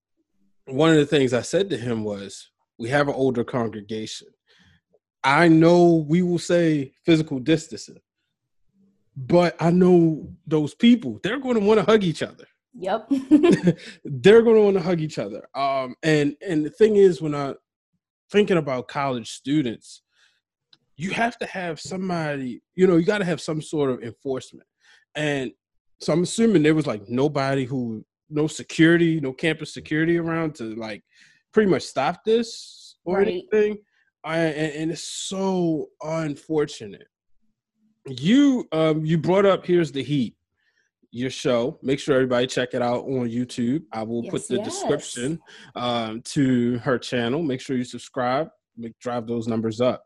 one 0.66 0.92
of 0.92 0.98
the 0.98 1.06
things 1.06 1.34
I 1.34 1.42
said 1.42 1.70
to 1.70 1.78
him 1.78 2.04
was, 2.04 2.50
we 2.78 2.90
have 2.90 3.08
an 3.08 3.14
older 3.14 3.44
congregation. 3.44 4.28
I 5.24 5.48
know 5.48 6.06
we 6.08 6.22
will 6.22 6.40
say 6.40 6.94
physical 7.06 7.40
distancing, 7.40 8.00
but 9.16 9.56
I 9.60 9.72
know 9.72 10.30
those 10.46 10.74
people, 10.74 11.20
they're 11.24 11.40
going 11.40 11.60
to 11.60 11.66
want 11.66 11.80
to 11.80 11.86
hug 11.86 12.04
each 12.04 12.22
other. 12.22 12.46
Yep. 12.78 13.08
they're 14.04 14.42
going 14.42 14.56
to 14.56 14.62
want 14.62 14.78
to 14.78 14.84
hug 14.84 15.02
each 15.02 15.18
other. 15.18 15.48
Um, 15.56 15.96
and 16.04 16.36
and 16.46 16.66
the 16.66 16.70
thing 16.70 16.98
is, 16.98 17.22
when 17.22 17.34
I 17.34 17.54
thinking 18.32 18.58
about 18.58 18.88
college 18.88 19.32
students, 19.32 20.02
you 20.98 21.12
have 21.12 21.38
to 21.40 21.46
have 21.46 21.80
somebody. 21.80 22.62
You 22.76 22.88
know, 22.88 22.98
you 22.98 23.06
got 23.06 23.20
to 23.20 23.26
have 23.26 23.42
some 23.42 23.62
sort 23.62 23.92
of 23.92 24.04
enforcement. 24.04 24.68
And 25.16 25.52
so 26.02 26.12
I'm 26.12 26.24
assuming 26.24 26.64
there 26.64 26.76
was 26.76 26.88
like 26.88 27.08
nobody 27.08 27.64
who, 27.64 28.06
no 28.30 28.48
security, 28.48 29.20
no 29.22 29.32
campus 29.32 29.74
security 29.74 30.18
around 30.18 30.56
to 30.56 30.76
like 30.76 31.04
pretty 31.54 31.70
much 31.70 31.84
stop 31.84 32.24
this 32.26 32.98
or 33.06 33.18
right. 33.18 33.28
anything. 33.28 33.78
I, 34.26 34.40
and, 34.40 34.74
and 34.74 34.92
it's 34.92 35.04
so 35.04 35.88
unfortunate. 36.04 37.08
You 38.08 38.68
um 38.72 39.04
you 39.04 39.18
brought 39.18 39.46
up 39.46 39.66
here's 39.66 39.92
the 39.92 40.04
heat 40.04 40.36
your 41.16 41.30
show. 41.30 41.80
Make 41.82 42.00
sure 42.00 42.16
everybody 42.16 42.46
check 42.46 42.74
it 42.74 42.82
out 42.82 43.06
on 43.06 43.30
YouTube. 43.30 43.84
I 43.94 44.04
will 44.04 44.24
yes, 44.26 44.32
put 44.32 44.48
the 44.50 44.58
yes. 44.58 44.66
description 44.66 45.40
um, 45.74 46.22
to 46.24 46.78
her 46.80 47.00
channel. 47.00 47.42
Make 47.42 47.62
sure 47.62 47.78
you 47.78 47.86
subscribe. 47.86 48.50
Make 48.76 49.00
drive 49.00 49.26
those 49.26 49.48
numbers 49.48 49.80
up. 49.80 50.04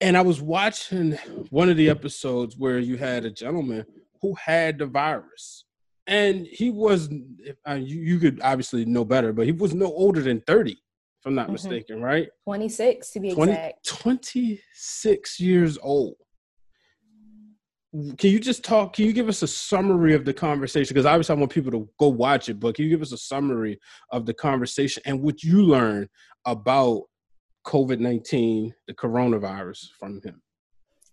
And 0.00 0.16
I 0.16 0.22
was 0.22 0.40
watching 0.40 1.12
one 1.50 1.68
of 1.68 1.76
the 1.76 1.90
episodes 1.90 2.56
where 2.56 2.78
you 2.78 2.96
had 2.96 3.26
a 3.26 3.30
gentleman 3.30 3.84
who 4.22 4.34
had 4.42 4.78
the 4.78 4.86
virus, 4.86 5.66
and 6.06 6.46
he 6.46 6.70
was 6.70 7.10
uh, 7.68 7.74
you, 7.74 8.00
you 8.00 8.18
could 8.18 8.40
obviously 8.42 8.86
know 8.86 9.04
better, 9.04 9.34
but 9.34 9.44
he 9.44 9.52
was 9.52 9.74
no 9.74 9.86
older 9.86 10.22
than 10.22 10.40
thirty, 10.40 10.72
if 10.72 11.26
I'm 11.26 11.34
not 11.34 11.44
mm-hmm. 11.44 11.52
mistaken, 11.52 12.02
right? 12.02 12.28
Twenty 12.44 12.68
six 12.70 13.10
to 13.10 13.20
be 13.20 13.32
20, 13.32 13.52
exact. 13.52 13.86
Twenty 13.86 14.60
six 14.72 15.38
years 15.38 15.78
old 15.82 16.16
can 18.18 18.30
you 18.30 18.40
just 18.40 18.64
talk 18.64 18.94
can 18.94 19.04
you 19.04 19.12
give 19.12 19.28
us 19.28 19.42
a 19.42 19.46
summary 19.46 20.14
of 20.14 20.24
the 20.24 20.34
conversation? 20.34 20.92
Because 20.92 21.06
obviously 21.06 21.34
i 21.34 21.38
want 21.38 21.52
people 21.52 21.70
to 21.70 21.88
go 21.98 22.08
watch 22.08 22.48
it 22.48 22.58
but 22.58 22.74
can 22.74 22.84
you 22.84 22.90
give 22.90 23.02
us 23.02 23.12
a 23.12 23.18
summary 23.18 23.78
of 24.10 24.26
the 24.26 24.34
conversation 24.34 25.02
and 25.06 25.20
what 25.20 25.42
you 25.44 25.62
learned 25.62 26.08
about 26.44 27.04
covid-19 27.64 28.72
the 28.88 28.94
coronavirus 28.94 29.90
from 29.98 30.20
him? 30.22 30.42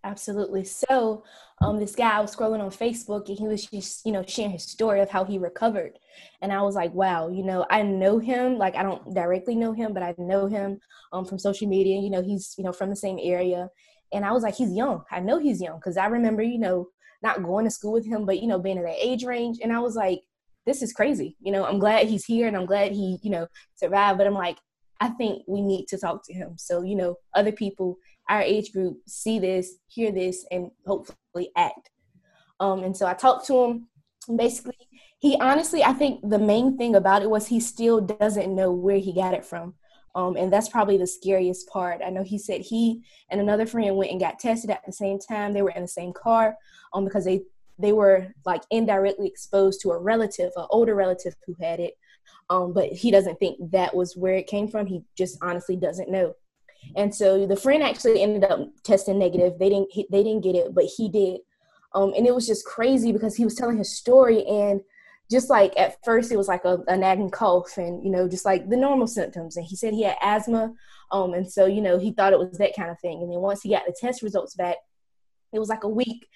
Absolutely. 0.04 0.63
So 0.63 1.24
um, 1.62 1.80
this 1.80 1.94
guy 1.94 2.17
i 2.17 2.20
was 2.20 2.36
scrolling 2.36 2.60
on 2.60 2.72
facebook 2.72 3.30
and 3.30 3.38
he 3.38 3.48
was 3.48 3.67
just 3.67 4.04
you 4.04 4.12
know 4.12 4.24
sharing 4.28 4.52
his 4.52 4.63
story 4.63 5.02
of 5.02 5.10
how 5.12 5.24
he 5.24 5.38
recovered. 5.38 6.00
And 6.41 6.52
i 6.52 6.63
was 6.63 6.74
like 6.74 6.94
wow 6.96 7.30
you 7.30 7.44
know 7.44 7.63
i 7.70 7.84
know 7.84 8.17
him. 8.17 8.58
Like 8.58 8.76
i 8.76 8.82
don't 8.82 9.13
directly 9.13 9.54
know 9.54 9.72
him 9.72 9.94
but 9.94 10.02
i 10.02 10.15
know 10.17 10.48
him 10.48 10.80
um, 11.13 11.26
from 11.26 11.38
social 11.38 11.67
media. 11.67 12.02
You 12.02 12.10
know 12.10 12.24
he's 12.24 12.56
you 12.58 12.63
know 12.63 12.74
from 12.74 12.89
the 12.89 12.96
same 12.96 13.20
area 13.22 13.70
and 14.13 14.26
I 14.26 14.32
was 14.32 14.43
like, 14.43 14.56
he's 14.56 14.74
young. 14.74 15.04
I 15.12 15.19
know 15.19 15.39
he's 15.39 15.62
young 15.62 15.78
because 15.78 15.97
I 15.97 16.08
remember, 16.08 16.43
you 16.43 16.60
know, 16.60 16.88
not 17.21 17.43
going 17.43 17.65
to 17.65 17.71
school 17.71 17.93
with 17.93 18.06
him, 18.06 18.26
but, 18.26 18.41
you 18.41 18.47
know, 18.47 18.60
being 18.60 18.78
in 18.78 18.84
that 18.84 18.95
age 19.00 19.24
range. 19.24 19.60
And 19.62 19.71
I 19.71 19.80
was 19.80 19.95
like, 19.95 20.21
this 20.65 20.82
is 20.82 20.93
crazy. 20.93 21.38
You 21.39 21.52
know, 21.52 21.65
I'm 21.65 21.80
glad 21.80 22.08
he's 22.08 22.26
here 22.26 22.47
and 22.47 22.58
I'm 22.58 22.65
glad 22.65 22.91
he, 22.91 23.19
you 23.24 23.30
know, 23.30 23.47
survived. 23.76 24.17
But 24.17 24.28
I'm 24.28 24.34
like, 24.34 24.58
I 25.00 25.10
think 25.10 25.43
we 25.47 25.62
need 25.62 25.88
to 25.88 25.97
talk 25.97 26.26
to 26.26 26.34
him. 26.34 26.56
So, 26.58 26.82
you 26.84 26.95
know, 26.95 27.15
other 27.34 27.52
people, 27.52 27.97
our 28.30 28.41
age 28.41 28.71
group, 28.71 28.97
see 29.08 29.39
this, 29.39 29.76
hear 29.88 30.12
this, 30.12 30.45
and 30.52 30.71
hopefully 30.86 31.52
act. 31.56 31.89
Um, 32.60 32.84
and 32.84 32.95
so 32.95 33.08
I 33.08 33.13
talked 33.13 33.47
to 33.47 33.63
him. 33.63 33.88
Basically, 34.36 34.78
he 35.17 35.38
honestly, 35.39 35.84
I 35.84 35.93
think 35.93 36.28
the 36.28 36.39
main 36.39 36.78
thing 36.78 36.95
about 36.95 37.24
it 37.24 37.30
was 37.30 37.47
he 37.47 37.60
still 37.60 38.02
doesn't 38.02 38.54
know 38.56 38.71
where 38.71 39.00
he 39.00 39.13
got 39.13 39.34
it 39.34 39.45
from. 39.45 39.74
Um, 40.13 40.36
and 40.36 40.52
that's 40.52 40.69
probably 40.69 40.97
the 40.97 41.08
scariest 41.08 41.69
part. 41.69 42.02
I 42.06 42.10
know 42.10 42.24
he 42.24 42.38
said 42.38 42.62
he 42.62 43.02
and 43.30 43.39
another 43.39 43.65
friend 43.65 43.95
went 43.95 44.12
and 44.12 44.19
got 44.19 44.39
tested 44.39 44.69
at 44.69 44.86
the 44.86 44.91
same 44.91 45.19
time. 45.19 45.54
They 45.54 45.62
were 45.62 45.71
in 45.71 45.84
the 45.84 45.88
same 45.88 46.13
car 46.13 46.58
um, 46.93 47.06
because 47.06 47.26
they 47.26 47.43
they 47.80 47.93
were 47.93 48.28
like 48.45 48.62
indirectly 48.69 49.28
exposed 49.28 49.82
to 49.82 49.91
a 49.91 49.97
relative, 49.97 50.52
an 50.56 50.67
older 50.69 50.93
relative 50.93 51.36
who 51.45 51.56
had 51.60 51.80
it. 51.80 51.95
Um, 52.50 52.74
but 52.74 52.89
he 52.89 53.10
doesn't 53.12 53.39
think 53.39 53.58
that 53.71 53.95
was 53.95 54.15
where 54.15 54.36
it 54.36 54.47
came 54.47 54.67
from. 54.67 54.86
He 54.86 55.04
just 55.17 55.38
honestly 55.41 55.76
doesn't 55.76 56.12
know. 56.12 56.36
And 56.95 57.13
so 57.13 57.45
the 57.47 57.56
friend 57.56 57.82
actually 57.82 58.21
ended 58.21 58.43
up 58.43 58.60
testing 58.84 59.19
negative. 59.19 59.58
They 59.58 59.69
didn't 59.69 59.89
he, 59.91 60.08
they 60.12 60.24
didn't 60.24 60.43
get 60.43 60.56
it, 60.56 60.74
but 60.76 60.86
he 60.86 61.10
did. 61.10 61.39
Um, 61.93 62.13
and 62.15 62.26
it 62.26 62.34
was 62.34 62.47
just 62.47 62.65
crazy 62.65 63.12
because 63.12 63.36
he 63.36 63.43
was 63.43 63.56
telling 63.56 63.78
his 63.78 63.97
story 63.97 64.45
and 64.45 64.82
just 65.32 65.50
like 65.50 65.74
at 65.78 65.96
first 66.04 66.32
it 66.32 66.38
was 66.38 66.50
like 66.50 66.65
a, 66.65 66.80
a 66.88 66.98
nagging 66.98 67.32
cough 67.32 67.78
and 67.78 68.04
you 68.04 68.12
know 68.12 68.28
just 68.28 68.46
like 68.46 68.70
the 68.70 68.78
normal 68.78 69.08
symptoms. 69.08 69.56
And 69.56 69.65
he 69.65 69.76
said 69.76 69.94
he 69.94 70.04
had 70.04 70.17
asthma 70.22 70.74
um 71.12 71.34
and 71.34 71.50
so 71.50 71.65
you 71.65 71.82
know 71.82 71.98
he 71.98 72.12
thought 72.12 72.34
it 72.34 72.39
was 72.39 72.58
that 72.58 72.76
kind 72.76 72.91
of 72.91 73.00
thing. 73.00 73.22
And 73.22 73.32
then 73.32 73.39
once 73.39 73.62
he 73.62 73.70
got 73.70 73.86
the 73.88 73.96
test 74.00 74.22
results 74.22 74.56
back 74.56 74.76
it 75.54 75.60
was 75.60 75.70
like 75.70 75.84
a 75.84 75.89
week. 75.89 76.28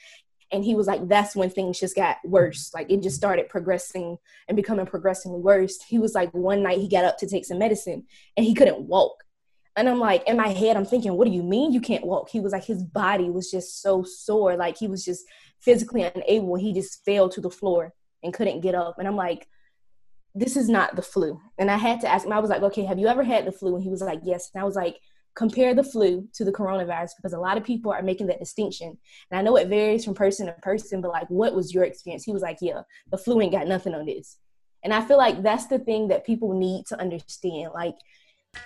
And 0.51 0.63
he 0.63 0.75
was 0.75 0.87
like 0.87 1.07
that's 1.09 1.35
when 1.35 1.49
things 1.49 1.79
just 1.79 1.95
got 1.95 2.17
worse. 2.23 2.71
Like 2.73 2.89
it 2.89 3.03
just 3.03 3.17
started 3.17 3.49
progressing 3.49 4.17
and 4.47 4.55
becoming 4.55 4.85
progressively 4.85 5.41
worse. 5.41 5.81
He 5.83 5.99
was 5.99 6.15
like 6.15 6.33
one 6.33 6.63
night 6.63 6.79
he 6.79 6.87
got 6.87 7.05
up 7.05 7.17
to 7.17 7.27
take 7.27 7.45
some 7.45 7.59
medicine 7.59 8.05
and 8.37 8.45
he 8.45 8.53
couldn't 8.53 8.79
walk. 8.79 9.23
And 9.77 9.89
i'm 9.89 9.99
like 9.99 10.25
in 10.25 10.37
my 10.37 10.47
head 10.47 10.77
i'm 10.77 10.85
thinking 10.85 11.17
what 11.17 11.25
do 11.25 11.33
you 11.33 11.43
mean 11.43 11.73
you 11.73 11.81
can't 11.81 12.05
walk? 12.05 12.29
He 12.29 12.39
was 12.39 12.53
like 12.53 12.63
his 12.63 12.81
body 12.81 13.29
was 13.29 13.51
just 13.51 13.81
so 13.81 14.03
sore. 14.03 14.55
Like 14.55 14.77
he 14.77 14.87
was 14.87 15.03
just 15.03 15.25
physically 15.59 16.03
unable. 16.03 16.55
He 16.55 16.71
just 16.71 17.03
fell 17.03 17.27
to 17.27 17.41
the 17.41 17.49
floor 17.49 17.93
and 18.25 18.33
couldn't 18.33 18.61
get 18.61 18.75
up. 18.75 18.99
And 18.99 19.07
I'm 19.07 19.15
like, 19.15 19.47
this 20.33 20.57
is 20.57 20.67
not 20.67 20.95
the 20.97 21.01
flu. 21.01 21.39
And 21.57 21.71
I 21.71 21.77
had 21.77 22.01
to 22.01 22.07
ask 22.07 22.25
him, 22.25 22.33
I 22.33 22.39
was 22.39 22.49
like, 22.49 22.61
okay, 22.61 22.83
have 22.83 22.99
you 22.99 23.07
ever 23.07 23.23
had 23.23 23.45
the 23.45 23.53
flu? 23.53 23.75
And 23.75 23.83
he 23.83 23.89
was 23.89 24.01
like, 24.01 24.19
yes. 24.23 24.51
And 24.53 24.61
I 24.61 24.65
was 24.65 24.75
like, 24.75 24.99
compare 25.35 25.73
the 25.73 25.83
flu 25.83 26.27
to 26.33 26.43
the 26.43 26.51
coronavirus 26.51 27.11
because 27.17 27.33
a 27.33 27.39
lot 27.39 27.57
of 27.57 27.63
people 27.63 27.91
are 27.91 28.01
making 28.01 28.27
that 28.27 28.39
distinction. 28.39 28.97
And 29.31 29.39
I 29.39 29.41
know 29.41 29.55
it 29.55 29.69
varies 29.69 30.03
from 30.03 30.13
person 30.13 30.47
to 30.47 30.53
person, 30.53 31.01
but 31.01 31.11
like, 31.11 31.29
what 31.29 31.55
was 31.55 31.73
your 31.73 31.85
experience? 31.85 32.23
He 32.23 32.33
was 32.33 32.41
like, 32.41 32.57
yeah, 32.61 32.81
the 33.11 33.17
flu 33.17 33.39
ain't 33.41 33.53
got 33.53 33.67
nothing 33.67 33.93
on 33.93 34.05
this. 34.05 34.37
And 34.83 34.93
I 34.93 35.03
feel 35.03 35.17
like 35.17 35.41
that's 35.41 35.67
the 35.67 35.79
thing 35.79 36.09
that 36.09 36.25
people 36.25 36.53
need 36.53 36.85
to 36.87 36.99
understand. 36.99 37.71
Like, 37.73 37.95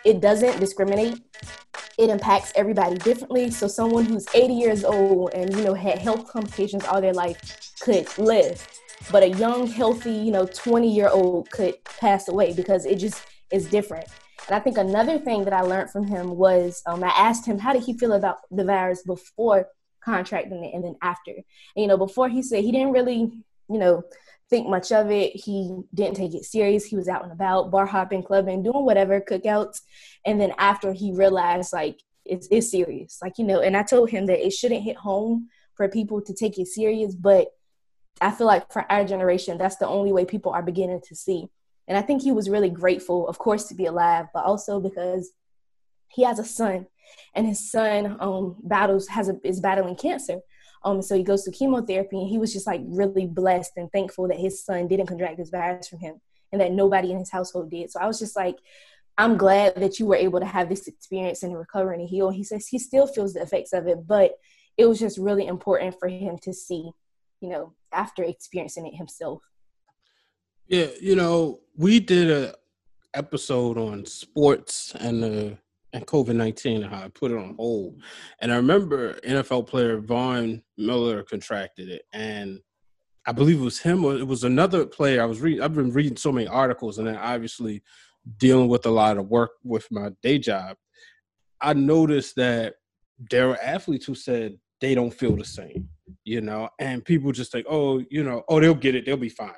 it 0.04 0.22
doesn't 0.22 0.60
discriminate. 0.60 1.22
It 1.98 2.10
impacts 2.10 2.52
everybody 2.56 2.98
differently. 2.98 3.52
So 3.52 3.67
someone 3.67 4.06
who's 4.06 4.26
80 4.34 4.54
years 4.54 4.84
old 4.84 5.34
and 5.34 5.54
you 5.56 5.63
know 5.63 5.74
had 5.74 6.00
health 6.00 6.28
complications 6.28 6.86
all 6.86 7.02
their 7.02 7.13
life 7.13 7.74
could 7.82 8.08
live 8.17 8.67
but 9.12 9.24
a 9.24 9.30
young, 9.30 9.68
healthy, 9.68 10.12
you 10.12 10.32
know, 10.32 10.46
20 10.46 10.94
year 10.94 11.10
old 11.10 11.50
could 11.52 11.76
pass 11.84 12.28
away 12.28 12.54
because 12.54 12.86
it 12.86 12.96
just 12.96 13.24
is 13.52 13.70
different. 13.70 14.08
And 14.48 14.56
I 14.56 14.60
think 14.60 14.78
another 14.78 15.18
thing 15.18 15.44
that 15.44 15.54
I 15.54 15.62
learned 15.62 15.92
from 15.92 16.08
him 16.08 16.36
was 16.36 16.82
um, 16.86 17.04
I 17.04 17.10
asked 17.10 17.46
him, 17.46 17.60
how 17.60 17.74
did 17.74 17.84
he 17.84 17.98
feel 17.98 18.14
about 18.14 18.38
the 18.52 18.64
virus 18.64 19.04
before 19.04 19.68
contracting 20.04 20.64
it 20.64 20.74
and 20.74 20.84
then 20.84 20.96
after? 21.02 21.32
And, 21.32 21.44
you 21.76 21.88
know, 21.88 21.98
before 21.98 22.30
he 22.30 22.42
said 22.42 22.64
he 22.64 22.72
didn't 22.72 22.94
really, 22.94 23.32
you 23.70 23.78
know, 23.78 24.04
think 24.50 24.68
much 24.68 24.92
of 24.92 25.12
it. 25.12 25.36
He 25.36 25.82
didn't 25.94 26.16
take 26.16 26.34
it 26.34 26.44
serious. 26.44 26.86
He 26.86 26.96
was 26.96 27.08
out 27.08 27.24
and 27.24 27.32
about, 27.32 27.72
bar 27.72 27.86
hopping, 27.86 28.24
clubbing, 28.24 28.64
doing 28.64 28.86
whatever, 28.86 29.22
cookouts. 29.22 29.82
And 30.26 30.42
then 30.42 30.54
after 30.58 30.92
he 30.92 31.14
realized 31.14 31.72
like 31.72 32.00
it's, 32.26 32.48
it's 32.52 32.72
serious, 32.72 33.20
like, 33.22 33.38
you 33.38 33.46
know, 33.46 33.62
and 33.62 33.78
I 33.78 33.84
told 33.84 34.10
him 34.10 34.26
that 34.26 34.46
it 34.46 34.52
shouldn't 34.52 34.84
hit 34.84 34.98
home 34.98 35.50
for 35.76 35.88
people 35.88 36.22
to 36.22 36.34
take 36.34 36.58
it 36.58 36.68
serious. 36.68 37.16
But 37.16 37.50
I 38.22 38.32
feel 38.32 38.48
like 38.48 38.72
for 38.72 38.89
our 38.91 39.06
generation, 39.06 39.58
that's 39.58 39.78
the 39.78 39.88
only 39.88 40.12
way 40.12 40.26
people 40.26 40.52
are 40.52 40.62
beginning 40.62 41.02
to 41.08 41.15
see. 41.15 41.48
And 41.88 41.98
I 41.98 42.02
think 42.02 42.22
he 42.22 42.32
was 42.32 42.50
really 42.50 42.69
grateful, 42.69 43.28
of 43.28 43.39
course, 43.39 43.65
to 43.69 43.76
be 43.76 43.86
alive, 43.86 44.28
but 44.34 44.45
also 44.45 44.80
because 44.80 45.32
he 46.08 46.24
has 46.24 46.39
a 46.39 46.43
son 46.43 46.88
and 47.34 47.48
his 47.48 47.72
son 47.72 48.17
um, 48.19 48.58
battles 48.63 49.08
has 49.08 49.30
a, 49.30 49.39
is 49.43 49.60
battling 49.60 49.95
cancer. 49.95 50.39
Um, 50.84 51.02
so 51.02 51.15
he 51.15 51.24
goes 51.24 51.43
to 51.43 51.52
chemotherapy, 51.52 52.19
and 52.19 52.30
he 52.30 52.38
was 52.38 52.54
just 52.54 52.67
like 52.67 52.82
really 52.86 53.26
blessed 53.26 53.74
and 53.76 53.91
thankful 53.91 54.28
that 54.30 54.39
his 54.39 54.63
son 54.63 54.88
didn't 54.88 55.08
contract 55.08 55.38
this 55.38 55.50
virus 55.50 55.89
from 55.89 56.00
him, 56.00 56.22
and 56.52 56.62
that 56.62 56.72
nobody 56.72 57.12
in 57.12 57.19
his 57.19 57.32
household 57.32 57.69
did. 57.69 57.91
So 57.91 58.00
I 58.00 58.08
was 58.08 58.19
just 58.19 58.36
like, 58.36 58.58
I'm 59.17 59.36
glad 59.36 59.76
that 59.76 60.00
you 60.00 60.06
were 60.06 60.15
able 60.15 60.39
to 60.39 60.45
have 60.45 60.69
this 60.69 60.88
experience 60.88 61.43
and 61.43 61.58
recover 61.58 61.91
and 61.91 62.08
heal. 62.08 62.30
He 62.30 62.43
says 62.43 62.67
he 62.67 62.80
still 62.80 63.08
feels 63.08 63.34
the 63.34 63.41
effects 63.41 63.74
of 63.74 63.88
it, 63.88 64.08
but 64.08 64.36
it 64.78 64.86
was 64.86 65.00
just 65.00 65.17
really 65.17 65.48
important 65.48 66.00
for 66.00 66.08
him 66.08 66.38
to 66.43 66.54
see, 66.54 66.91
you 67.41 67.49
know, 67.49 67.73
after 67.93 68.23
experiencing 68.23 68.88
it 68.88 68.95
himself. 68.95 69.41
Yeah, 70.67 70.88
you 71.02 71.15
know, 71.15 71.62
we 71.75 71.99
did 71.99 72.30
a 72.30 72.56
episode 73.15 73.78
on 73.78 74.06
sports 74.06 74.93
and 74.99 75.23
the 75.23 75.58
and 75.91 76.06
COVID 76.06 76.36
nineteen 76.36 76.84
and 76.84 76.93
how 76.93 77.04
I 77.04 77.08
put 77.08 77.32
it 77.32 77.38
on 77.38 77.56
hold. 77.58 78.02
And 78.41 78.52
I 78.52 78.58
remember 78.58 79.13
NFL 79.21 79.67
player 79.67 79.99
Von 79.99 80.62
Miller 80.78 81.23
contracted 81.23 81.89
it, 81.89 82.04
and 82.13 82.60
I 83.25 83.32
believe 83.32 83.60
it 83.60 83.63
was 83.63 83.80
him 83.80 84.06
or 84.06 84.15
it 84.15 84.28
was 84.28 84.43
another 84.43 84.86
player. 84.86 85.21
I 85.21 85.25
was 85.25 85.41
reading. 85.41 85.62
I've 85.63 85.73
been 85.73 85.91
reading 85.91 86.17
so 86.17 86.32
many 86.32 86.47
articles, 86.47 86.99
and 86.99 87.08
then 87.08 87.17
obviously 87.17 87.82
dealing 88.38 88.67
with 88.67 88.86
a 88.86 88.91
lot 88.91 89.17
of 89.17 89.30
work 89.30 89.52
with 89.63 89.88
my 89.91 90.12
day 90.21 90.38
job. 90.38 90.78
I 91.62 91.73
noticed 91.73 92.36
that 92.36 92.75
there 93.32 93.47
were 93.47 93.62
athletes 93.62 94.06
who 94.06 94.15
said 94.15 94.58
they 94.82 94.96
don't 94.96 95.13
feel 95.13 95.36
the 95.36 95.46
same, 95.46 95.89
you 96.24 96.42
know, 96.42 96.70
and 96.80 97.04
people 97.04 97.32
just 97.32 97.52
think, 97.52 97.65
oh, 97.70 98.04
you 98.10 98.24
know, 98.24 98.44
oh, 98.48 98.60
they'll 98.60 98.74
get 98.74 98.96
it, 98.96 99.06
they'll 99.06 99.18
be 99.18 99.30
fine, 99.30 99.52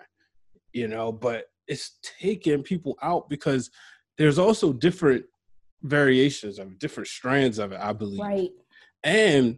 you 0.73 0.87
know, 0.87 1.11
but 1.11 1.45
it's 1.67 1.97
taking 2.19 2.63
people 2.63 2.97
out 3.01 3.29
because 3.29 3.69
there's 4.17 4.39
also 4.39 4.73
different 4.73 5.25
variations 5.83 6.59
of 6.59 6.77
different 6.79 7.07
strands 7.07 7.59
of 7.59 7.71
it, 7.71 7.79
I 7.81 7.93
believe. 7.93 8.19
Right. 8.19 8.49
And 9.03 9.57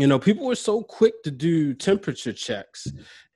you 0.00 0.06
know, 0.06 0.18
people 0.18 0.46
were 0.46 0.54
so 0.54 0.82
quick 0.82 1.22
to 1.24 1.30
do 1.30 1.74
temperature 1.74 2.32
checks. 2.32 2.86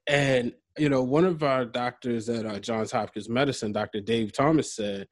And, 0.06 0.52
you 0.78 0.88
know, 0.88 1.02
one 1.02 1.24
of 1.24 1.42
our 1.42 1.64
doctors 1.64 2.28
at 2.28 2.46
uh, 2.46 2.58
Johns 2.58 2.90
Hopkins 2.90 3.28
Medicine, 3.28 3.72
Dr. 3.72 4.00
Dave 4.00 4.32
Thomas, 4.32 4.74
said, 4.74 5.06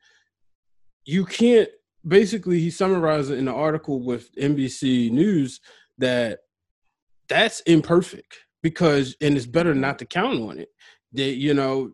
you 1.05 1.27
can't 1.27 1.69
basically, 2.07 2.61
he 2.61 2.71
summarized 2.71 3.31
it 3.31 3.39
in 3.39 3.49
an 3.49 3.55
article 3.55 4.03
with 4.03 4.35
NBC 4.37 5.11
News 5.11 5.61
that 5.99 6.41
that's 7.29 7.61
imperfect 7.61 8.39
because, 8.63 9.17
and 9.21 9.37
it's 9.37 9.47
better 9.47 9.75
not 9.75 9.99
to 9.99 10.05
count 10.05 10.41
on 10.41 10.59
it. 10.59 10.69
That, 11.13 11.37
you 11.37 11.55
know, 11.55 11.93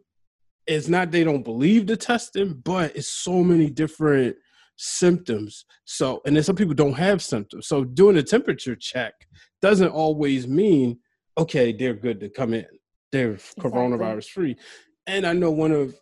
it's 0.67 0.89
not 0.89 1.11
they 1.11 1.25
don't 1.25 1.45
believe 1.45 1.87
the 1.87 1.97
testing, 1.97 2.61
but 2.65 2.95
it's 2.95 3.09
so 3.09 3.43
many 3.43 3.71
different 3.71 4.37
symptoms. 4.77 5.65
So, 5.85 6.21
and 6.25 6.37
then 6.37 6.43
some 6.43 6.57
people 6.57 6.75
don't 6.75 6.95
have 6.95 7.23
symptoms. 7.23 7.67
So, 7.67 7.85
doing 7.85 8.17
a 8.17 8.23
temperature 8.23 8.77
check 8.77 9.15
doesn't 9.61 9.89
always 9.89 10.47
mean 10.47 10.99
okay, 11.39 11.73
they're 11.73 11.95
good 11.95 12.21
to 12.21 12.29
come 12.29 12.53
in. 12.53 12.67
They're 13.13 13.35
exactly. 13.35 13.71
coronavirus 13.71 14.29
free. 14.29 14.57
And 15.07 15.25
I 15.27 15.33
know 15.33 15.51
one 15.51 15.73
of 15.73 15.95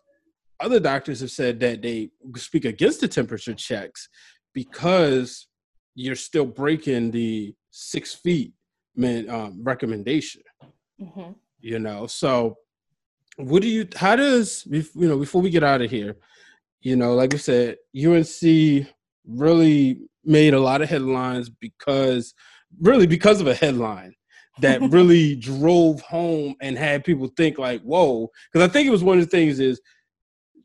other 0.59 0.79
doctors 0.79 1.21
have 1.21 1.31
said 1.31 1.59
that 1.59 1.81
they 1.81 2.09
speak 2.35 2.65
against 2.65 3.01
the 3.01 3.07
temperature 3.07 3.53
checks 3.53 4.09
because 4.53 5.47
you're 5.93 6.15
still 6.15 6.45
breaking 6.45 7.11
the 7.11 7.53
six 7.77 8.13
feet 8.13 8.53
man, 8.95 9.29
um, 9.29 9.63
recommendation. 9.63 10.41
Mm-hmm. 10.99 11.33
You 11.59 11.79
know, 11.79 12.07
so 12.07 12.57
what 13.37 13.61
do 13.61 13.67
you? 13.67 13.87
How 13.95 14.15
does 14.15 14.65
you 14.65 14.85
know 14.95 15.17
before 15.17 15.41
we 15.41 15.49
get 15.49 15.63
out 15.63 15.81
of 15.81 15.91
here? 15.91 16.17
You 16.81 16.95
know, 16.95 17.13
like 17.13 17.33
I 17.33 17.37
said, 17.37 17.77
UNC 17.95 18.87
really 19.25 20.01
made 20.23 20.53
a 20.53 20.59
lot 20.59 20.81
of 20.81 20.89
headlines 20.89 21.49
because, 21.49 22.33
really, 22.79 23.07
because 23.07 23.41
of 23.41 23.47
a 23.47 23.55
headline 23.55 24.13
that 24.59 24.81
really 24.91 25.35
drove 25.35 26.01
home 26.01 26.55
and 26.61 26.77
had 26.77 27.05
people 27.05 27.29
think 27.37 27.57
like, 27.57 27.81
"Whoa!" 27.81 28.29
Because 28.51 28.67
I 28.67 28.71
think 28.71 28.87
it 28.87 28.91
was 28.91 29.03
one 29.03 29.19
of 29.19 29.25
the 29.25 29.29
things 29.29 29.59
is, 29.59 29.81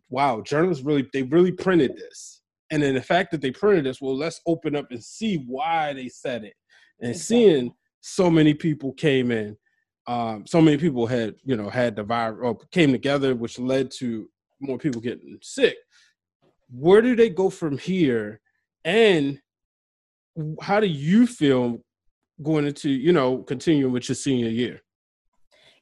wow, 0.09 0.41
journalists 0.41 0.85
really 0.85 1.07
they 1.13 1.23
really 1.23 1.53
printed 1.53 1.97
this, 1.97 2.43
and 2.71 2.83
then 2.83 2.95
the 2.95 3.03
fact 3.03 3.31
that 3.33 3.41
they 3.41 3.51
printed 3.51 3.85
this, 3.85 4.01
well, 4.01 4.17
let's 4.17 4.41
open 4.47 4.77
up 4.77 4.87
and 4.91 5.03
see 5.03 5.45
why 5.47 5.93
they 5.93 6.09
said 6.09 6.45
it, 6.45 6.55
and 7.03 7.11
exactly. 7.11 7.37
seeing 7.37 7.75
so 8.01 8.31
many 8.31 8.55
people 8.55 8.93
came 8.93 9.31
in, 9.31 9.57
um, 10.07 10.47
so 10.47 10.61
many 10.61 10.77
people 10.77 11.07
had 11.07 11.35
you 11.45 11.57
know 11.57 11.69
had 11.69 11.97
the 11.97 12.03
virus 12.03 12.39
or 12.43 12.59
came 12.71 12.93
together, 12.93 13.35
which 13.35 13.59
led 13.59 13.91
to 13.99 14.29
more 14.61 14.79
people 14.79 15.01
getting 15.01 15.39
sick. 15.43 15.77
Where 16.71 17.03
do 17.03 17.15
they 17.15 17.29
go 17.29 17.51
from 17.51 17.77
here? 17.77 18.41
And 18.85 19.41
how 20.61 20.81
do 20.81 20.87
you 20.87 21.27
feel 21.27 21.85
going 22.43 22.67
into 22.67 22.91
you 22.91 23.13
know 23.13 23.39
continuing 23.39 23.93
with 23.93 24.09
your 24.09 24.17
senior 24.17 24.49
year? 24.49 24.81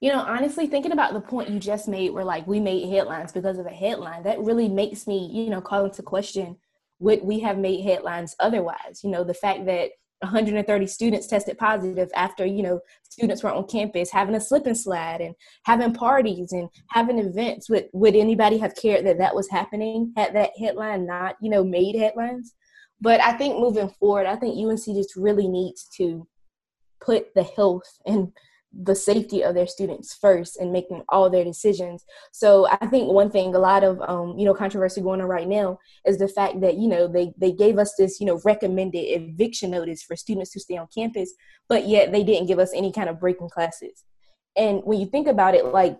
You 0.00 0.12
know 0.12 0.20
honestly 0.20 0.66
thinking 0.66 0.92
about 0.92 1.12
the 1.12 1.20
point 1.20 1.50
you 1.50 1.58
just 1.58 1.88
made 1.88 2.10
where 2.10 2.24
like 2.24 2.46
we 2.46 2.60
made 2.60 2.90
headlines 2.90 3.32
because 3.32 3.58
of 3.58 3.66
a 3.66 3.70
headline 3.70 4.22
that 4.24 4.40
really 4.40 4.68
makes 4.68 5.06
me 5.06 5.30
you 5.32 5.50
know 5.50 5.60
call 5.60 5.84
into 5.84 6.02
question 6.02 6.56
would 6.98 7.22
we 7.22 7.40
have 7.40 7.56
made 7.56 7.82
headlines 7.82 8.36
otherwise. 8.38 9.00
You 9.02 9.10
know 9.10 9.24
the 9.24 9.34
fact 9.34 9.64
that 9.66 9.92
130 10.20 10.86
students 10.86 11.26
tested 11.26 11.58
positive 11.58 12.10
after 12.14 12.44
you 12.44 12.62
know 12.62 12.80
students 13.08 13.42
were 13.42 13.52
on 13.52 13.66
campus 13.66 14.10
having 14.10 14.34
a 14.34 14.40
slip 14.40 14.66
and 14.66 14.78
slide 14.78 15.20
and 15.20 15.34
having 15.64 15.92
parties 15.92 16.52
and 16.52 16.68
having 16.90 17.18
events. 17.18 17.68
Would 17.70 17.88
would 17.92 18.14
anybody 18.14 18.58
have 18.58 18.76
cared 18.76 19.06
that 19.06 19.18
that 19.18 19.34
was 19.34 19.48
happening? 19.50 20.12
Had 20.16 20.34
that 20.34 20.50
headline 20.58 21.06
not 21.06 21.36
you 21.40 21.50
know 21.50 21.64
made 21.64 21.96
headlines? 21.96 22.54
But 23.00 23.20
i 23.22 23.32
think 23.32 23.58
moving 23.58 23.88
forward 23.88 24.26
i 24.26 24.36
think 24.36 24.56
unc 24.58 24.84
just 24.84 25.16
really 25.16 25.48
needs 25.48 25.88
to 25.96 26.26
put 27.00 27.34
the 27.34 27.42
health 27.42 27.98
and 28.06 28.30
the 28.72 28.94
safety 28.94 29.42
of 29.42 29.54
their 29.54 29.66
students 29.66 30.14
first 30.14 30.56
and 30.56 30.72
making 30.72 31.02
all 31.08 31.28
their 31.28 31.44
decisions. 31.44 32.04
So 32.32 32.68
I 32.68 32.86
think 32.86 33.10
one 33.10 33.30
thing, 33.30 33.54
a 33.54 33.58
lot 33.58 33.82
of 33.82 34.00
um, 34.08 34.38
you 34.38 34.44
know 34.44 34.54
controversy 34.54 35.00
going 35.00 35.20
on 35.20 35.26
right 35.26 35.48
now 35.48 35.78
is 36.06 36.18
the 36.18 36.28
fact 36.28 36.60
that 36.60 36.76
you 36.76 36.88
know 36.88 37.08
they 37.08 37.32
they 37.36 37.52
gave 37.52 37.78
us 37.78 37.94
this 37.98 38.20
you 38.20 38.26
know 38.26 38.40
recommended 38.44 38.98
eviction 38.98 39.70
notice 39.70 40.02
for 40.02 40.16
students 40.16 40.52
to 40.52 40.60
stay 40.60 40.76
on 40.76 40.86
campus, 40.94 41.32
but 41.68 41.86
yet 41.86 42.12
they 42.12 42.22
didn't 42.22 42.46
give 42.46 42.58
us 42.58 42.72
any 42.74 42.92
kind 42.92 43.08
of 43.08 43.20
breaking 43.20 43.50
classes. 43.50 44.04
And 44.56 44.82
when 44.84 45.00
you 45.00 45.06
think 45.06 45.26
about 45.26 45.54
it, 45.54 45.66
like 45.66 45.96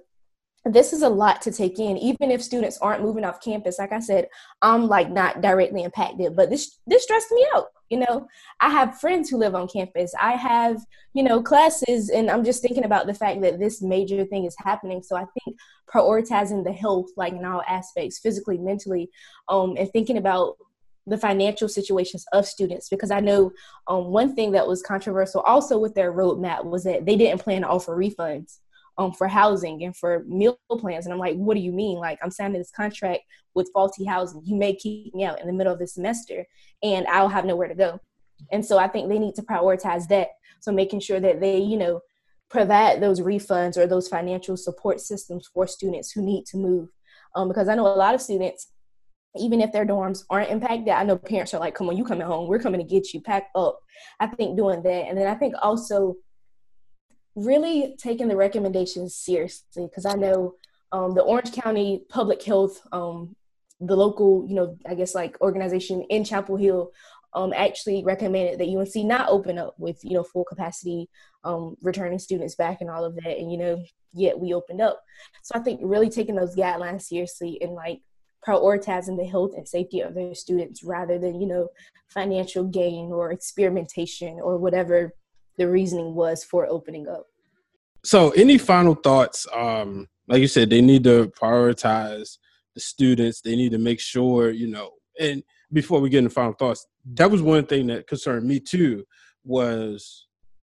this 0.64 0.92
is 0.92 1.02
a 1.02 1.08
lot 1.08 1.40
to 1.42 1.50
take 1.50 1.78
in 1.78 1.96
even 1.96 2.30
if 2.30 2.42
students 2.42 2.78
aren't 2.78 3.02
moving 3.02 3.24
off 3.24 3.42
campus 3.42 3.78
like 3.78 3.92
i 3.92 3.98
said 3.98 4.28
i'm 4.60 4.88
like 4.88 5.10
not 5.10 5.40
directly 5.40 5.82
impacted 5.82 6.36
but 6.36 6.50
this 6.50 6.78
this 6.86 7.02
stressed 7.02 7.30
me 7.30 7.46
out 7.54 7.68
you 7.90 7.98
know 7.98 8.26
i 8.60 8.70
have 8.70 8.98
friends 8.98 9.28
who 9.28 9.36
live 9.36 9.54
on 9.54 9.68
campus. 9.68 10.14
I 10.18 10.32
have 10.32 10.78
you 11.12 11.22
know 11.22 11.42
classes 11.42 12.08
and 12.08 12.30
i'm 12.30 12.44
just 12.44 12.62
thinking 12.62 12.84
about 12.84 13.06
the 13.06 13.14
fact 13.14 13.42
that 13.42 13.58
this 13.58 13.82
major 13.82 14.24
thing 14.24 14.44
is 14.44 14.56
happening. 14.58 15.02
So 15.02 15.16
i 15.16 15.24
think 15.34 15.58
prioritizing 15.92 16.64
the 16.64 16.72
health 16.72 17.08
like 17.16 17.32
in 17.32 17.44
all 17.44 17.62
aspects 17.68 18.20
physically 18.20 18.58
mentally 18.58 19.10
um 19.48 19.76
and 19.76 19.90
thinking 19.90 20.16
about 20.16 20.56
the 21.06 21.18
financial 21.18 21.68
situations 21.68 22.24
of 22.32 22.46
students. 22.46 22.88
Because 22.88 23.10
I 23.10 23.20
know 23.20 23.50
um, 23.88 24.06
one 24.06 24.34
thing 24.34 24.52
that 24.52 24.66
was 24.66 24.82
controversial 24.82 25.40
also 25.40 25.78
with 25.78 25.94
their 25.94 26.12
roadmap 26.12 26.64
was 26.64 26.84
that 26.84 27.04
they 27.04 27.16
didn't 27.16 27.40
plan 27.40 27.62
to 27.62 27.68
offer 27.68 27.96
refunds 27.96 28.58
um, 29.00 29.14
for 29.14 29.26
housing 29.28 29.82
and 29.82 29.96
for 29.96 30.24
meal 30.28 30.58
plans. 30.70 31.06
And 31.06 31.12
I'm 31.14 31.18
like, 31.18 31.36
what 31.36 31.54
do 31.54 31.60
you 31.60 31.72
mean? 31.72 31.96
Like, 31.96 32.18
I'm 32.22 32.30
signing 32.30 32.58
this 32.58 32.70
contract 32.70 33.22
with 33.54 33.70
faulty 33.72 34.04
housing. 34.04 34.42
You 34.44 34.56
may 34.56 34.74
keep 34.76 35.14
me 35.14 35.24
out 35.24 35.40
in 35.40 35.46
the 35.46 35.54
middle 35.54 35.72
of 35.72 35.78
the 35.78 35.86
semester 35.86 36.44
and 36.82 37.06
I'll 37.06 37.30
have 37.30 37.46
nowhere 37.46 37.68
to 37.68 37.74
go. 37.74 37.98
And 38.52 38.64
so 38.64 38.76
I 38.76 38.88
think 38.88 39.08
they 39.08 39.18
need 39.18 39.34
to 39.36 39.42
prioritize 39.42 40.06
that. 40.08 40.28
So 40.60 40.70
making 40.70 41.00
sure 41.00 41.18
that 41.18 41.40
they, 41.40 41.58
you 41.58 41.78
know, 41.78 42.00
provide 42.50 43.00
those 43.00 43.20
refunds 43.22 43.78
or 43.78 43.86
those 43.86 44.06
financial 44.06 44.58
support 44.58 45.00
systems 45.00 45.48
for 45.54 45.66
students 45.66 46.12
who 46.12 46.20
need 46.20 46.44
to 46.46 46.58
move. 46.58 46.90
Um, 47.34 47.48
because 47.48 47.68
I 47.68 47.76
know 47.76 47.86
a 47.86 47.96
lot 47.96 48.14
of 48.14 48.20
students, 48.20 48.70
even 49.38 49.62
if 49.62 49.72
their 49.72 49.86
dorms 49.86 50.24
aren't 50.28 50.50
impacted, 50.50 50.88
I 50.88 51.04
know 51.04 51.16
parents 51.16 51.54
are 51.54 51.60
like, 51.60 51.74
come 51.74 51.88
on, 51.88 51.96
you 51.96 52.04
coming 52.04 52.26
home. 52.26 52.48
We're 52.48 52.58
coming 52.58 52.80
to 52.80 52.86
get 52.86 53.14
you 53.14 53.22
packed 53.22 53.56
up. 53.56 53.78
I 54.18 54.26
think 54.26 54.58
doing 54.58 54.82
that. 54.82 55.06
And 55.08 55.16
then 55.16 55.26
I 55.26 55.36
think 55.36 55.54
also 55.62 56.16
really 57.34 57.96
taking 57.98 58.28
the 58.28 58.36
recommendations 58.36 59.14
seriously 59.14 59.86
because 59.86 60.06
I 60.06 60.14
know 60.14 60.54
um, 60.92 61.14
the 61.14 61.22
Orange 61.22 61.52
County 61.52 62.02
Public 62.08 62.42
Health, 62.42 62.80
um, 62.92 63.34
the 63.80 63.96
local, 63.96 64.44
you 64.48 64.54
know, 64.54 64.76
I 64.86 64.94
guess 64.94 65.14
like 65.14 65.40
organization 65.40 66.02
in 66.10 66.24
Chapel 66.24 66.56
Hill, 66.56 66.92
um, 67.34 67.52
actually 67.54 68.02
recommended 68.02 68.58
that 68.58 68.68
UNC 68.68 69.06
not 69.06 69.28
open 69.28 69.58
up 69.58 69.74
with 69.78 70.00
you 70.02 70.14
know 70.14 70.24
full 70.24 70.44
capacity 70.44 71.08
um, 71.44 71.76
returning 71.80 72.18
students 72.18 72.56
back 72.56 72.80
and 72.80 72.90
all 72.90 73.04
of 73.04 73.14
that, 73.16 73.38
and 73.38 73.52
you 73.52 73.58
know 73.58 73.82
yet 74.12 74.38
we 74.38 74.52
opened 74.52 74.80
up. 74.80 75.00
So 75.42 75.58
I 75.58 75.62
think 75.62 75.80
really 75.82 76.10
taking 76.10 76.34
those 76.34 76.56
guidelines 76.56 77.02
seriously 77.02 77.58
and 77.60 77.72
like 77.72 78.00
prioritizing 78.46 79.16
the 79.16 79.26
health 79.26 79.52
and 79.56 79.68
safety 79.68 80.00
of 80.00 80.14
their 80.14 80.34
students 80.34 80.82
rather 80.82 81.18
than 81.18 81.40
you 81.40 81.46
know 81.46 81.68
financial 82.08 82.64
gain 82.64 83.12
or 83.12 83.30
experimentation 83.30 84.40
or 84.42 84.56
whatever 84.58 85.14
the 85.60 85.68
reasoning 85.68 86.14
was 86.14 86.42
for 86.42 86.66
opening 86.66 87.06
up. 87.06 87.26
So, 88.02 88.30
any 88.30 88.56
final 88.56 88.94
thoughts? 88.94 89.46
Um, 89.54 90.08
like 90.26 90.40
you 90.40 90.48
said, 90.48 90.70
they 90.70 90.80
need 90.80 91.04
to 91.04 91.30
prioritize 91.38 92.38
the 92.74 92.80
students. 92.80 93.42
They 93.42 93.56
need 93.56 93.72
to 93.72 93.78
make 93.78 94.00
sure, 94.00 94.50
you 94.50 94.68
know, 94.68 94.92
and 95.20 95.42
before 95.70 96.00
we 96.00 96.08
get 96.08 96.18
into 96.18 96.30
final 96.30 96.54
thoughts, 96.54 96.86
that 97.12 97.30
was 97.30 97.42
one 97.42 97.66
thing 97.66 97.88
that 97.88 98.06
concerned 98.06 98.48
me 98.48 98.58
too, 98.58 99.04
was 99.44 100.28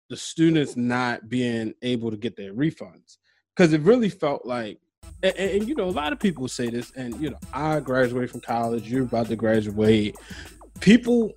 the 0.09 0.17
students 0.17 0.75
not 0.75 1.29
being 1.29 1.75
able 1.83 2.09
to 2.09 2.17
get 2.17 2.35
their 2.35 2.53
refunds. 2.53 3.17
Because 3.55 3.73
it 3.73 3.81
really 3.81 4.09
felt 4.09 4.43
like, 4.43 4.79
and, 5.21 5.37
and, 5.37 5.51
and, 5.51 5.69
you 5.69 5.75
know, 5.75 5.85
a 5.85 5.91
lot 5.91 6.13
of 6.13 6.19
people 6.19 6.47
say 6.47 6.71
this, 6.71 6.91
and 6.95 7.15
you 7.21 7.29
know, 7.29 7.37
I 7.53 7.79
graduated 7.79 8.31
from 8.31 8.41
college, 8.41 8.89
you're 8.89 9.03
about 9.03 9.27
to 9.27 9.35
graduate. 9.35 10.15
People, 10.79 11.31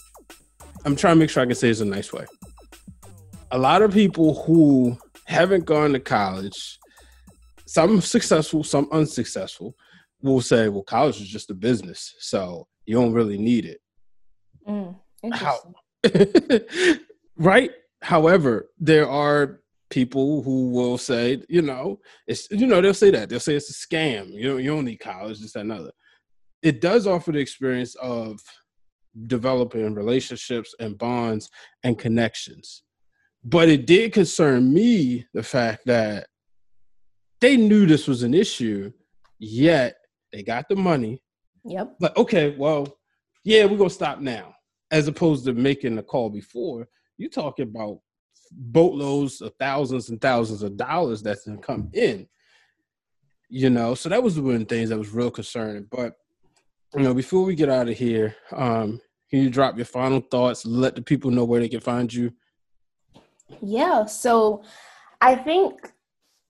I'm 0.87 0.97
trying 0.97 1.17
to 1.17 1.21
make 1.21 1.29
sure 1.29 1.43
I 1.43 1.47
can 1.47 1.55
say 1.55 1.69
this 1.69 1.83
in 1.83 1.89
a 1.89 1.95
nice 1.95 2.15
way. 2.15 2.25
A 3.53 3.59
lot 3.59 3.83
of 3.83 3.93
people 3.93 4.43
who 4.45 4.97
haven't 5.27 5.67
gone 5.67 5.93
to 5.93 6.01
college, 6.01 6.79
some 7.67 8.01
successful, 8.01 8.65
some 8.65 8.89
unsuccessful, 8.91 9.77
will 10.23 10.41
say, 10.41 10.69
well, 10.69 10.83
college 10.83 11.21
is 11.21 11.29
just 11.29 11.51
a 11.51 11.55
business. 11.55 12.15
So 12.19 12.67
you 12.87 12.95
don't 12.95 13.13
really 13.13 13.39
need 13.39 13.67
it. 13.67 13.81
Mm, 14.67 14.97
How, 15.33 15.59
right? 17.37 17.71
However, 18.01 18.71
there 18.79 19.09
are 19.09 19.61
people 19.91 20.43
who 20.43 20.71
will 20.71 20.97
say, 20.97 21.43
you 21.51 21.61
know, 21.61 22.01
it's 22.27 22.51
you 22.51 22.67
know, 22.67 22.81
they'll 22.81 22.95
say 22.95 23.11
that. 23.11 23.29
They'll 23.29 23.39
say 23.39 23.55
it's 23.55 23.71
a 23.71 23.87
scam. 23.87 24.33
You 24.33 24.53
know, 24.53 24.57
you 24.57 24.71
don't 24.71 24.87
need 24.87 24.97
college, 24.97 25.41
just 25.41 25.57
another. 25.57 25.91
It 26.63 26.81
does 26.81 27.07
offer 27.07 27.33
the 27.33 27.39
experience 27.39 27.95
of 27.97 28.41
developing 29.27 29.95
relationships 29.95 30.75
and 30.81 30.97
bonds 30.97 31.51
and 31.85 31.99
connections. 31.99 32.83
But 33.45 33.69
it 33.69 33.87
did 33.87 34.13
concern 34.13 34.73
me 34.73 35.27
the 35.35 35.43
fact 35.43 35.87
that 35.87 36.29
they 37.41 37.57
knew 37.57 37.87
this 37.87 38.07
was 38.07 38.23
an 38.23 38.35
issue, 38.35 38.93
yet 39.39 39.97
they 40.33 40.43
got 40.43 40.69
the 40.69 40.77
money. 40.77 41.23
Yep. 41.65 41.97
But 41.99 42.17
okay, 42.17 42.55
well, 42.57 42.97
yeah, 43.45 43.65
we're 43.65 43.77
gonna 43.77 43.91
stop 43.91 44.21
now. 44.21 44.55
As 44.91 45.09
opposed 45.09 45.45
to 45.47 45.55
making 45.55 45.97
the 45.97 46.03
call 46.03 46.31
before, 46.31 46.87
you're 47.17 47.31
talking 47.31 47.69
about 47.69 47.99
boatloads 48.53 49.41
of 49.41 49.53
thousands 49.59 50.11
and 50.11 50.21
thousands 50.21 50.63
of 50.63 50.77
dollars 50.77 51.23
that's 51.23 51.47
gonna 51.47 51.59
come 51.59 51.91
in. 51.93 52.29
You 53.49 53.71
know, 53.71 53.95
so 53.95 54.09
that 54.09 54.23
was 54.23 54.39
one 54.39 54.55
of 54.55 54.61
the 54.61 54.67
things 54.67 54.91
that 54.91 54.99
was 54.99 55.11
real 55.11 55.31
concerning. 55.31 55.87
But 55.91 56.15
you 56.95 57.03
know, 57.03 57.15
before 57.15 57.45
we 57.45 57.55
get 57.55 57.69
out 57.69 57.89
of 57.89 57.97
here, 57.97 58.37
um, 58.53 59.01
can 59.31 59.41
you 59.41 59.51
drop 59.51 59.77
your 59.77 59.87
final 59.87 60.21
thoughts? 60.21 60.65
Let 60.65 60.95
the 60.95 61.03
people 61.03 61.31
know 61.31 61.45
where 61.45 61.61
they 61.61 61.69
can 61.69 61.81
find 61.81 62.13
you. 62.13 62.33
Yeah. 63.61 64.07
So 64.07 64.63
I 65.21 65.35
think 65.35 65.93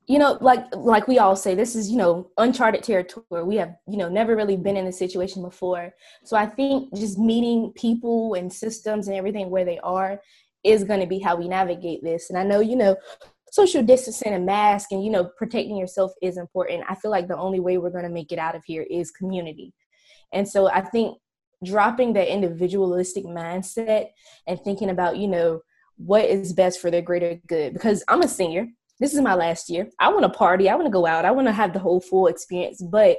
you 0.09 0.19
know 0.19 0.37
like 0.41 0.65
like 0.75 1.07
we 1.07 1.19
all 1.19 1.37
say 1.37 1.55
this 1.55 1.77
is 1.77 1.91
you 1.91 1.97
know 1.97 2.31
uncharted 2.39 2.83
territory. 2.83 3.45
We 3.45 3.57
have 3.57 3.77
you 3.89 3.97
know 3.97 4.09
never 4.09 4.35
really 4.35 4.57
been 4.57 4.77
in 4.77 4.87
a 4.87 4.93
situation 4.93 5.43
before. 5.43 5.93
So 6.25 6.37
i 6.37 6.47
think 6.47 6.95
just 6.95 7.19
meeting 7.19 7.73
people 7.77 8.35
and 8.35 8.53
systems 8.53 9.09
and 9.09 9.17
everything 9.17 9.51
where 9.51 9.65
they 9.65 9.79
are 9.81 10.21
is 10.65 10.85
going 10.85 11.01
to 11.01 11.07
be 11.07 11.19
how 11.19 11.37
we 11.37 11.49
navigate 11.49 12.03
this. 12.03 12.31
And 12.31 12.39
i 12.39 12.43
know 12.43 12.61
you 12.61 12.77
know 12.77 12.97
social 13.51 13.83
distancing 13.83 14.33
and 14.33 14.47
mask 14.47 14.93
and 14.93 15.05
you 15.05 15.11
know 15.11 15.31
protecting 15.37 15.77
yourself 15.77 16.13
is 16.21 16.37
important. 16.37 16.85
I 16.89 16.95
feel 16.97 17.11
like 17.11 17.29
the 17.29 17.37
only 17.37 17.61
way 17.61 17.79
we're 17.79 17.91
going 17.91 18.05
to 18.05 18.11
make 18.11 18.33
it 18.33 18.39
out 18.39 18.57
of 18.57 18.65
here 18.65 18.87
is 18.91 19.11
community. 19.11 19.73
And 20.33 20.49
so 20.49 20.69
i 20.69 20.81
think 20.81 21.19
dropping 21.65 22.13
that 22.13 22.33
individualistic 22.33 23.25
mindset 23.25 24.09
and 24.47 24.61
thinking 24.61 24.91
about 24.91 25.17
you 25.17 25.29
know 25.29 25.61
what 26.05 26.25
is 26.25 26.53
best 26.53 26.81
for 26.81 26.91
their 26.91 27.03
greater 27.03 27.39
good 27.47 27.73
because 27.73 28.03
i'm 28.09 28.23
a 28.23 28.29
senior 28.29 28.67
this 29.03 29.15
is 29.15 29.21
my 29.21 29.35
last 29.35 29.69
year. 29.69 29.89
I 29.99 30.11
want 30.11 30.23
to 30.23 30.29
party. 30.29 30.71
I 30.71 30.77
want 30.77 30.87
to 30.87 30.93
go 30.93 31.07
out. 31.07 31.25
I 31.25 31.33
want 31.33 31.49
to 31.49 31.53
have 31.53 31.73
the 31.73 31.81
whole 31.81 32.01
full 32.01 32.29
experience. 32.29 32.81
But 32.81 33.19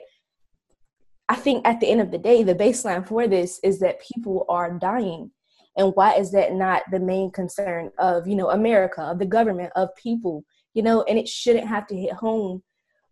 I 1.27 1.35
think 1.35 1.67
at 1.67 1.81
the 1.81 1.89
end 1.89 1.99
of 1.99 2.09
the 2.09 2.17
day, 2.17 2.41
the 2.41 2.55
baseline 2.55 3.05
for 3.05 3.27
this 3.27 3.59
is 3.65 3.79
that 3.79 4.01
people 4.01 4.45
are 4.47 4.79
dying. 4.79 5.31
And 5.75 5.91
why 5.95 6.13
is 6.13 6.31
that 6.31 6.53
not 6.53 6.83
the 6.89 7.01
main 7.01 7.31
concern 7.31 7.91
of, 7.97 8.29
you 8.29 8.35
know, 8.35 8.49
America, 8.51 9.01
of 9.01 9.19
the 9.19 9.25
government, 9.25 9.73
of 9.75 9.89
people, 9.95 10.45
you 10.73 10.83
know, 10.83 11.01
and 11.03 11.19
it 11.19 11.27
shouldn't 11.27 11.67
have 11.67 11.85
to 11.87 11.97
hit 11.97 12.13
home 12.13 12.63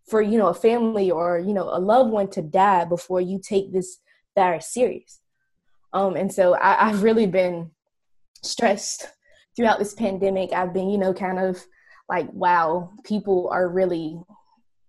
for, 0.07 0.21
you 0.21 0.37
know, 0.37 0.47
a 0.47 0.53
family 0.53 1.11
or, 1.11 1.39
you 1.39 1.53
know, 1.53 1.69
a 1.73 1.79
loved 1.79 2.11
one 2.11 2.29
to 2.29 2.41
die 2.41 2.85
before 2.85 3.19
you 3.19 3.37
take 3.37 3.73
this 3.73 3.97
virus 4.33 4.71
serious. 4.71 5.19
Um, 5.91 6.15
and 6.15 6.31
so 6.31 6.55
I, 6.55 6.87
I've 6.87 7.03
really 7.03 7.27
been 7.27 7.71
stressed 8.43 9.07
throughout 9.55 9.79
this 9.79 9.93
pandemic. 9.93 10.53
I've 10.53 10.73
been, 10.73 10.89
you 10.89 10.97
know, 10.97 11.13
kind 11.13 11.39
of 11.39 11.65
like 12.11 12.27
wow 12.33 12.91
people 13.05 13.49
are 13.51 13.69
really 13.69 14.19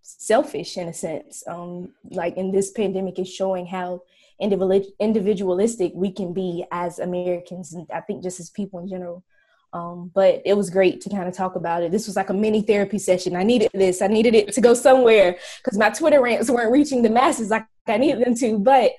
selfish 0.03 0.77
in 0.77 0.89
a 0.89 0.93
sense 0.93 1.45
um 1.47 1.89
like 2.11 2.37
in 2.37 2.51
this 2.51 2.73
pandemic 2.73 3.19
is 3.19 3.33
showing 3.33 3.65
how 3.65 4.03
individualistic 4.41 5.93
we 5.95 6.11
can 6.11 6.33
be 6.35 6.65
as 6.73 6.99
americans 6.99 7.73
and 7.73 7.87
i 7.95 8.01
think 8.01 8.23
just 8.23 8.41
as 8.41 8.51
people 8.51 8.81
in 8.81 8.89
general 8.89 9.25
um, 9.73 10.11
but 10.15 10.43
it 10.45 10.55
was 10.55 10.69
great 10.69 11.01
to 11.03 11.11
kind 11.11 11.27
of 11.27 11.35
talk 11.35 11.57
about 11.57 11.83
it. 11.83 11.91
This 11.91 12.07
was 12.07 12.17
like 12.17 12.29
a 12.29 12.35
mini 12.35 12.61
therapy 12.63 12.99
session. 12.99 13.35
I 13.35 13.43
needed 13.43 13.71
this. 13.73 14.03
I 14.03 14.07
needed 14.07 14.35
it 14.35 14.53
to 14.53 14.61
go 14.61 14.75
somewhere 14.75 15.39
because 15.63 15.79
my 15.79 15.91
Twitter 15.91 16.21
rants 16.21 16.51
weren't 16.51 16.73
reaching 16.73 17.03
the 17.03 17.11
masses 17.11 17.51
like 17.51 17.65
I 17.87 17.97
needed 17.97 18.25
them 18.25 18.35
to. 18.37 18.59
But 18.59 18.93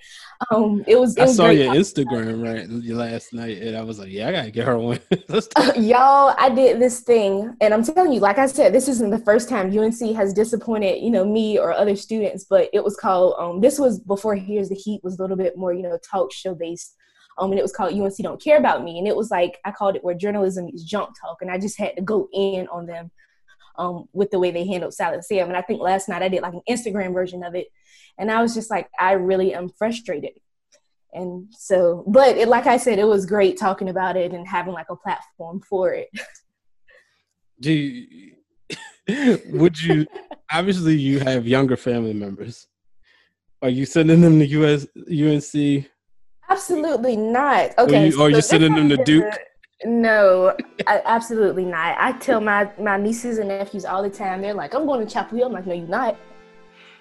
um, 0.52 0.84
it 0.88 1.00
was. 1.00 1.16
It 1.16 1.22
I 1.22 1.26
was 1.26 1.36
saw 1.36 1.50
your 1.50 1.76
Instagram 1.76 2.44
right 2.44 2.68
last 2.70 3.34
night, 3.34 3.62
and 3.62 3.78
I 3.78 3.84
was 3.84 4.00
like, 4.00 4.10
"Yeah, 4.10 4.30
I 4.30 4.32
gotta 4.32 4.52
get 4.52 4.66
her 4.66 4.80
one." 4.80 5.00
uh, 5.30 5.74
y'all, 5.76 6.34
I 6.38 6.50
did 6.50 6.82
this 6.82 7.02
thing, 7.02 7.56
and 7.62 7.74
I'm 7.74 7.84
telling 7.84 8.12
you, 8.12 8.20
like 8.20 8.40
I 8.40 8.48
said, 8.48 8.74
this 8.74 8.88
isn't 8.88 9.12
the 9.12 9.20
first 9.20 9.50
time 9.50 9.78
UNC 9.78 10.16
has 10.16 10.34
disappointed, 10.34 11.04
you 11.04 11.12
know, 11.12 11.24
me 11.24 11.60
or 11.60 11.72
other 11.72 11.96
students. 11.96 12.46
But 12.50 12.70
it 12.74 12.84
was 12.84 12.96
called. 12.96 13.36
Um, 13.38 13.62
this 13.62 13.78
was 13.78 14.00
before 14.00 14.36
Here's 14.36 14.70
the 14.70 14.76
Heat 14.76 15.04
was 15.04 15.20
a 15.20 15.22
little 15.22 15.38
bit 15.38 15.56
more, 15.56 15.72
you 15.72 15.84
know, 15.84 15.98
talk 16.00 16.34
show 16.34 16.56
based. 16.56 16.96
Um, 17.38 17.52
and 17.52 17.60
it 17.60 17.64
was 17.64 17.74
called 17.74 17.94
UNC 17.94 18.16
Don't 18.18 18.42
Care 18.42 18.58
About 18.58 18.84
Me, 18.84 19.00
and 19.00 19.08
it 19.08 19.16
was 19.16 19.32
like 19.32 19.60
I 19.66 19.72
called 19.72 19.96
it 19.96 20.04
where 20.04 20.16
journalism 20.16 20.70
is 20.74 20.84
junk 20.84 21.10
talk, 21.20 21.42
and 21.42 21.50
I 21.50 21.58
just 21.58 21.78
had 21.78 21.96
to 21.96 22.02
go 22.02 22.30
in 22.32 22.68
on 22.68 22.86
them 22.86 23.12
um, 23.78 24.08
with 24.14 24.32
the 24.32 24.40
way 24.40 24.52
they 24.52 24.68
handled 24.68 24.94
Silent 24.94 25.26
Sam. 25.26 25.48
And 25.48 25.58
I 25.58 25.62
think 25.62 25.82
last 25.82 26.08
night 26.08 26.22
I 26.22 26.30
did 26.30 26.42
like 26.42 26.54
an 26.54 26.62
Instagram 26.70 27.14
version 27.14 27.44
of 27.44 27.56
it, 27.56 27.68
and 28.18 28.32
I 28.32 28.42
was 28.42 28.54
just 28.54 28.70
like, 28.70 28.90
I 29.00 29.14
really 29.14 29.54
am 29.54 29.70
frustrated. 29.70 30.34
And 31.14 31.48
so, 31.52 32.04
but 32.08 32.38
it, 32.38 32.48
like 32.48 32.66
I 32.66 32.78
said, 32.78 32.98
it 32.98 33.08
was 33.08 33.26
great 33.26 33.58
talking 33.58 33.90
about 33.90 34.18
it 34.18 34.34
and 34.34 34.48
having 34.48 34.74
like 34.74 34.88
a 34.90 34.96
platform 34.96 35.62
for 35.62 35.94
it. 35.94 36.10
Do 37.60 37.72
you, 37.72 38.32
would 39.48 39.82
you 39.82 40.06
obviously 40.52 40.96
you 40.98 41.20
have 41.20 41.48
younger 41.48 41.78
family 41.78 42.14
members? 42.14 42.68
Are 43.62 43.70
you 43.70 43.86
sending 43.86 44.22
them 44.22 44.40
to 44.40 44.46
US 44.46 44.88
UNC? 44.98 45.86
Absolutely 46.50 47.16
not. 47.16 47.78
Okay. 47.78 48.04
Or 48.04 48.06
you, 48.06 48.12
so 48.12 48.28
you 48.28 48.42
sending 48.42 48.76
them 48.76 48.90
to 48.90 48.98
Duke? 48.98 49.34
No, 49.86 50.56
I, 50.88 51.02
absolutely 51.06 51.66
not. 51.66 51.98
I 52.00 52.14
tell 52.14 52.40
my 52.40 52.70
my 52.80 52.98
nieces 52.98 53.38
and 53.38 53.50
nephews 53.50 53.86
all 53.86 54.02
the 54.02 54.10
time. 54.10 54.42
They're 54.42 54.54
like, 54.54 54.74
"I'm 54.74 54.86
going 54.86 55.06
to 55.06 55.12
Chapel 55.12 55.38
Hill." 55.38 55.48
I'm 55.48 55.54
like, 55.54 55.66
"No, 55.66 55.74
you're 55.74 55.88
not." 55.88 56.18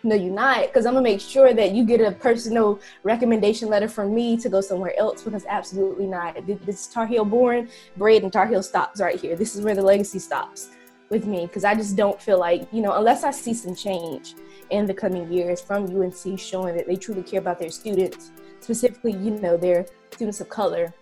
no 0.05 0.15
you're 0.15 0.33
not 0.33 0.63
because 0.67 0.87
i'm 0.87 0.95
gonna 0.95 1.03
make 1.03 1.21
sure 1.21 1.55
that 1.55 1.73
you 1.73 1.85
get 1.85 2.01
a 2.01 2.11
personal 2.11 2.81
recommendation 3.03 3.69
letter 3.69 3.89
from 3.89 4.15
me 4.15 4.37
to 4.37 4.49
go 4.49 4.61
somewhere 4.61 4.95
else 4.99 5.23
because 5.23 5.45
absolutely 5.47 6.07
not 6.07 6.37
this 6.47 6.87
tar 6.89 7.07
heel 7.07 7.25
born 7.25 7.69
bred 7.97 8.23
and 8.23 8.33
tar 8.33 8.47
heel 8.47 8.63
stops 8.63 9.01
right 9.01 9.21
here 9.21 9.37
this 9.37 9.55
is 9.55 9.63
where 9.63 9.75
the 9.75 9.83
legacy 9.83 10.19
stops 10.19 10.71
with 11.09 11.27
me 11.27 11.47
because 11.47 11.65
i 11.65 11.75
just 11.75 11.97
don't 11.97 12.21
feel 12.21 12.39
like 12.39 12.67
you 12.73 12.83
know 12.83 12.93
unless 12.95 13.23
i 13.23 13.31
see 13.31 13.55
some 13.55 13.75
change 13.75 14.35
in 14.71 14.87
the 14.87 14.95
coming 14.95 15.31
years 15.33 15.61
from 15.61 15.85
unc 15.85 16.39
showing 16.39 16.75
that 16.75 16.87
they 16.87 16.97
truly 16.97 17.23
care 17.23 17.41
about 17.41 17.59
their 17.59 17.71
students 17.71 18.33
specifically 18.63 19.13
you 19.13 19.33
know 19.33 19.57
they're 19.57 19.85
students 20.11 20.41
of 20.41 20.49
color 20.49 20.93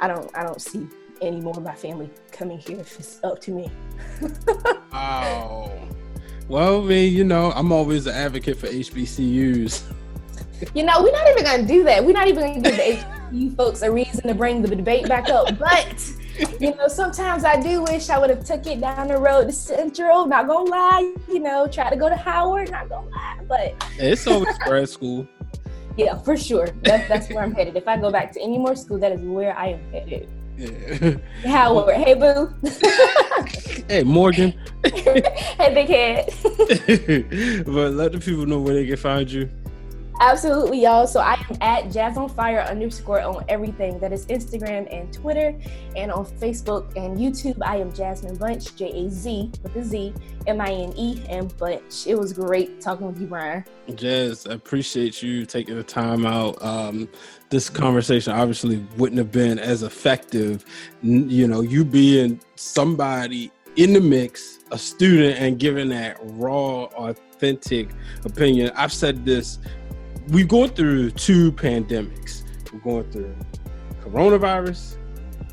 i 0.00 0.06
don't 0.06 0.30
i 0.36 0.42
don't 0.42 0.60
see 0.60 0.86
any 1.22 1.40
more 1.40 1.56
of 1.56 1.62
my 1.62 1.74
family 1.74 2.10
coming 2.30 2.58
here 2.58 2.78
if 2.78 2.98
it's 2.98 3.22
up 3.24 3.40
to 3.40 3.50
me 3.50 3.70
oh 4.92 5.72
well, 6.48 6.80
I 6.80 6.84
mean, 6.84 7.12
you 7.12 7.24
know, 7.24 7.50
I'm 7.52 7.72
always 7.72 8.06
an 8.06 8.14
advocate 8.14 8.56
for 8.56 8.68
HBCUs. 8.68 9.82
You 10.74 10.84
know, 10.84 11.02
we're 11.02 11.10
not 11.10 11.28
even 11.28 11.44
gonna 11.44 11.66
do 11.66 11.82
that. 11.84 12.04
We're 12.04 12.12
not 12.12 12.28
even 12.28 12.46
gonna 12.46 12.60
give 12.60 12.76
the 12.76 13.04
HBCU 13.32 13.56
folks 13.56 13.82
a 13.82 13.90
reason 13.90 14.28
to 14.28 14.34
bring 14.34 14.62
the 14.62 14.68
debate 14.68 15.08
back 15.08 15.28
up. 15.28 15.58
But 15.58 16.08
you 16.60 16.74
know, 16.76 16.86
sometimes 16.86 17.44
I 17.44 17.60
do 17.60 17.82
wish 17.82 18.10
I 18.10 18.18
would 18.18 18.30
have 18.30 18.44
took 18.44 18.64
it 18.66 18.80
down 18.80 19.08
the 19.08 19.18
road 19.18 19.46
to 19.46 19.52
Central. 19.52 20.26
Not 20.26 20.46
gonna 20.46 20.70
lie, 20.70 21.14
you 21.28 21.40
know, 21.40 21.66
try 21.66 21.90
to 21.90 21.96
go 21.96 22.08
to 22.08 22.16
Howard. 22.16 22.70
Not 22.70 22.88
gonna 22.88 23.08
lie, 23.08 23.40
but 23.48 23.74
it's 23.98 24.26
always 24.26 24.56
grad 24.58 24.88
school. 24.88 25.26
Yeah, 25.96 26.18
for 26.18 26.36
sure. 26.36 26.68
That's 26.82 27.08
that's 27.08 27.28
where 27.30 27.42
I'm 27.42 27.52
headed. 27.52 27.76
If 27.76 27.88
I 27.88 27.96
go 27.96 28.10
back 28.10 28.32
to 28.32 28.40
any 28.40 28.58
more 28.58 28.76
school, 28.76 28.98
that 28.98 29.12
is 29.12 29.20
where 29.20 29.56
I 29.56 29.68
am 29.68 29.92
headed. 29.92 30.28
Yeah. 30.58 31.16
Howard, 31.44 31.96
hey 31.96 32.14
boo. 32.14 32.52
hey 33.88 34.02
Morgan. 34.04 34.52
hey 34.84 35.74
big 35.74 35.88
head. 35.88 36.30
but 37.66 37.92
let 37.92 38.12
the 38.12 38.20
people 38.22 38.46
know 38.46 38.60
where 38.60 38.74
they 38.74 38.86
can 38.86 38.96
find 38.96 39.30
you. 39.30 39.50
Absolutely, 40.18 40.82
y'all. 40.82 41.06
So 41.06 41.20
I 41.20 41.34
am 41.34 41.58
at 41.60 41.92
Jazz 41.92 42.16
on 42.16 42.30
Fire 42.30 42.60
underscore 42.60 43.20
on 43.20 43.44
everything. 43.48 43.98
That 43.98 44.14
is 44.14 44.24
Instagram 44.26 44.88
and 44.90 45.12
Twitter, 45.12 45.54
and 45.94 46.10
on 46.10 46.24
Facebook 46.24 46.96
and 46.96 47.18
YouTube. 47.18 47.58
I 47.62 47.76
am 47.76 47.92
Jazmine 47.92 48.38
Bunch, 48.38 48.74
J 48.76 48.88
A 48.88 49.10
Z 49.10 49.52
with 49.62 49.76
a 49.76 49.84
Z, 49.84 50.14
M 50.46 50.60
I 50.60 50.72
N 50.72 50.94
E, 50.96 51.22
and 51.28 51.54
Bunch. 51.58 52.06
It 52.06 52.14
was 52.14 52.32
great 52.32 52.80
talking 52.80 53.06
with 53.06 53.20
you, 53.20 53.26
Brian. 53.26 53.62
Jazz, 53.94 54.46
I 54.46 54.54
appreciate 54.54 55.22
you 55.22 55.44
taking 55.44 55.76
the 55.76 55.82
time 55.82 56.24
out. 56.24 56.60
Um, 56.62 57.10
this 57.50 57.68
conversation 57.68 58.32
obviously 58.32 58.84
wouldn't 58.96 59.18
have 59.18 59.30
been 59.30 59.58
as 59.58 59.82
effective, 59.82 60.64
you 61.02 61.46
know, 61.46 61.60
you 61.60 61.84
being 61.84 62.40
somebody 62.54 63.52
in 63.76 63.92
the 63.92 64.00
mix, 64.00 64.60
a 64.72 64.78
student, 64.78 65.38
and 65.38 65.58
giving 65.58 65.90
that 65.90 66.16
raw, 66.22 66.84
authentic 66.84 67.90
opinion. 68.24 68.72
I've 68.74 68.94
said 68.94 69.26
this 69.26 69.58
we've 70.28 70.48
gone 70.48 70.68
through 70.68 71.10
two 71.12 71.52
pandemics. 71.52 72.42
We're 72.72 72.80
going 72.80 73.10
through 73.10 73.34
coronavirus, 74.02 74.96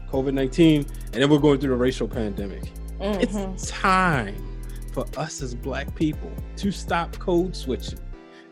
COVID 0.10 0.34
19, 0.34 0.82
and 0.82 1.14
then 1.14 1.30
we're 1.30 1.40
going 1.40 1.60
through 1.60 1.72
the 1.72 1.76
racial 1.76 2.08
pandemic. 2.08 2.64
Mm-hmm. 3.00 3.54
It's 3.54 3.70
time 3.70 4.36
for 4.94 5.06
us 5.18 5.42
as 5.42 5.56
black 5.56 5.94
people 5.96 6.32
to 6.58 6.72
stop 6.72 7.18
code 7.20 7.56
switching. 7.56 8.00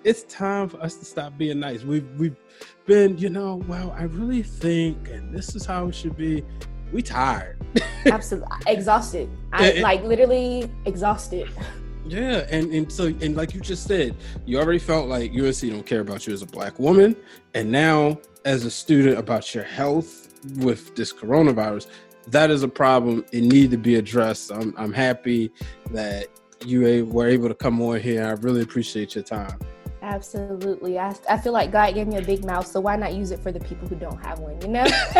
It's 0.04 0.24
time 0.24 0.68
for 0.70 0.82
us 0.82 0.96
to 0.98 1.06
stop 1.06 1.38
being 1.38 1.60
nice. 1.60 1.84
We've 1.84 2.08
we've 2.18 2.38
been, 2.86 3.18
you 3.18 3.30
know, 3.30 3.58
well, 3.68 3.92
I 3.98 4.04
really 4.04 4.42
think, 4.42 5.10
and 5.10 5.34
this 5.34 5.56
is 5.56 5.66
how 5.66 5.88
it 5.88 5.96
should 5.96 6.18
be. 6.18 6.44
We 6.92 7.02
tired. 7.02 7.58
Absolutely 8.06 8.50
exhausted. 8.68 9.30
I 9.54 9.74
like 9.80 10.04
literally 10.04 10.70
exhausted. 10.86 11.50
Yeah, 12.08 12.46
and 12.50 12.74
and 12.74 12.92
so 12.92 13.06
and 13.06 13.36
like 13.36 13.54
you 13.54 13.62
just 13.62 13.86
said, 13.86 14.16
you 14.46 14.60
already 14.60 14.80
felt 14.80 15.08
like 15.08 15.32
UNC 15.32 15.60
don't 15.62 15.86
care 15.86 16.02
about 16.02 16.28
you 16.28 16.34
as 16.34 16.42
a 16.42 16.48
black 16.48 16.80
woman, 16.80 17.16
and 17.54 17.72
now 17.72 18.20
as 18.46 18.66
a 18.66 18.72
student 18.72 19.18
about 19.18 19.54
your 19.54 19.64
health 19.64 20.34
with 20.58 20.96
this 20.96 21.14
coronavirus, 21.14 21.88
that 22.28 22.50
is 22.50 22.64
a 22.64 22.68
problem. 22.68 23.24
It 23.32 23.42
need 23.42 23.72
to 23.72 23.78
be 23.78 23.96
addressed. 23.96 24.52
I'm 24.52 24.74
I'm 24.78 24.94
happy 24.94 25.52
that 25.92 26.28
you 26.66 27.06
were 27.06 27.28
able 27.28 27.48
to 27.48 27.56
come 27.56 27.82
on 27.82 28.00
here. 28.00 28.26
I 28.26 28.32
really 28.32 28.62
appreciate 28.62 29.16
your 29.16 29.24
time. 29.24 29.58
Absolutely. 30.02 30.98
I, 30.98 31.14
I 31.30 31.38
feel 31.38 31.54
like 31.54 31.72
God 31.72 31.94
gave 31.94 32.08
me 32.08 32.18
a 32.18 32.22
big 32.24 32.44
mouth, 32.44 32.66
so 32.66 32.80
why 32.80 32.96
not 32.96 33.14
use 33.14 33.30
it 33.30 33.40
for 33.40 33.52
the 33.52 33.60
people 33.60 33.88
who 33.88 33.96
don't 33.96 34.18
have 34.26 34.40
one, 34.40 34.60
you 34.62 34.68
know? 34.68 34.84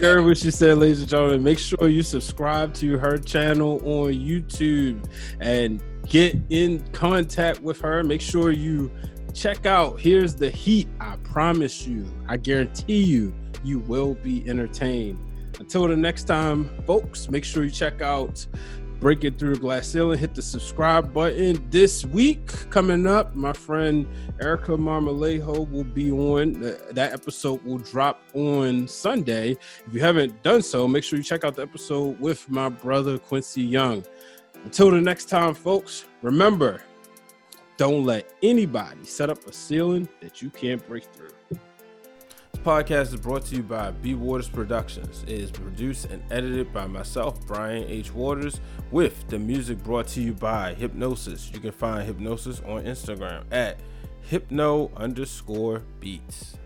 Heard 0.00 0.24
what 0.24 0.38
she 0.38 0.52
said, 0.52 0.78
ladies 0.78 1.00
and 1.00 1.08
gentlemen. 1.08 1.42
Make 1.42 1.58
sure 1.58 1.88
you 1.88 2.04
subscribe 2.04 2.72
to 2.74 2.96
her 2.98 3.18
channel 3.18 3.80
on 3.84 4.12
YouTube 4.12 5.04
and 5.40 5.82
get 6.08 6.36
in 6.50 6.86
contact 6.92 7.60
with 7.60 7.80
her. 7.80 8.04
Make 8.04 8.20
sure 8.20 8.52
you 8.52 8.92
check 9.32 9.66
out 9.66 9.98
Here's 10.00 10.36
the 10.36 10.50
Heat. 10.50 10.88
I 11.00 11.16
promise 11.24 11.88
you, 11.88 12.06
I 12.28 12.36
guarantee 12.36 13.02
you, 13.02 13.34
you 13.64 13.80
will 13.80 14.14
be 14.14 14.48
entertained. 14.48 15.18
Until 15.58 15.88
the 15.88 15.96
next 15.96 16.24
time, 16.24 16.70
folks, 16.86 17.28
make 17.28 17.44
sure 17.44 17.64
you 17.64 17.70
check 17.70 18.02
out 18.02 18.46
breaking 19.04 19.36
through 19.36 19.52
the 19.52 19.60
glass 19.60 19.88
ceiling. 19.88 20.18
Hit 20.18 20.34
the 20.34 20.40
subscribe 20.40 21.12
button. 21.12 21.62
This 21.68 22.06
week 22.06 22.46
coming 22.70 23.06
up, 23.06 23.34
my 23.34 23.52
friend 23.52 24.08
Erica 24.40 24.78
Marmalejo 24.78 25.70
will 25.70 25.84
be 25.84 26.10
on. 26.10 26.54
That 26.92 27.12
episode 27.12 27.62
will 27.66 27.76
drop 27.76 28.22
on 28.32 28.88
Sunday. 28.88 29.58
If 29.86 29.92
you 29.92 30.00
haven't 30.00 30.42
done 30.42 30.62
so, 30.62 30.88
make 30.88 31.04
sure 31.04 31.18
you 31.18 31.22
check 31.22 31.44
out 31.44 31.54
the 31.54 31.60
episode 31.60 32.18
with 32.18 32.48
my 32.48 32.70
brother 32.70 33.18
Quincy 33.18 33.60
Young. 33.60 34.06
Until 34.64 34.90
the 34.90 35.02
next 35.02 35.26
time, 35.26 35.52
folks, 35.52 36.06
remember 36.22 36.80
don't 37.76 38.06
let 38.06 38.32
anybody 38.42 39.04
set 39.04 39.28
up 39.28 39.46
a 39.46 39.52
ceiling 39.52 40.08
that 40.22 40.40
you 40.40 40.48
can't 40.48 40.84
break 40.88 41.04
through 41.12 41.28
podcast 42.64 43.12
is 43.12 43.16
brought 43.16 43.44
to 43.44 43.56
you 43.56 43.62
by 43.62 43.90
B 43.90 44.14
Waters 44.14 44.48
Productions. 44.48 45.22
It 45.24 45.32
is 45.32 45.50
produced 45.50 46.06
and 46.06 46.22
edited 46.30 46.72
by 46.72 46.86
myself, 46.86 47.46
Brian 47.46 47.84
H. 47.88 48.10
Waters, 48.14 48.58
with 48.90 49.28
the 49.28 49.38
music 49.38 49.82
brought 49.84 50.08
to 50.08 50.22
you 50.22 50.32
by 50.32 50.72
Hypnosis. 50.72 51.50
You 51.52 51.60
can 51.60 51.72
find 51.72 52.06
Hypnosis 52.06 52.60
on 52.60 52.84
Instagram 52.84 53.44
at 53.50 53.80
hypno 54.22 54.90
underscore 54.96 55.82
beats. 56.00 56.56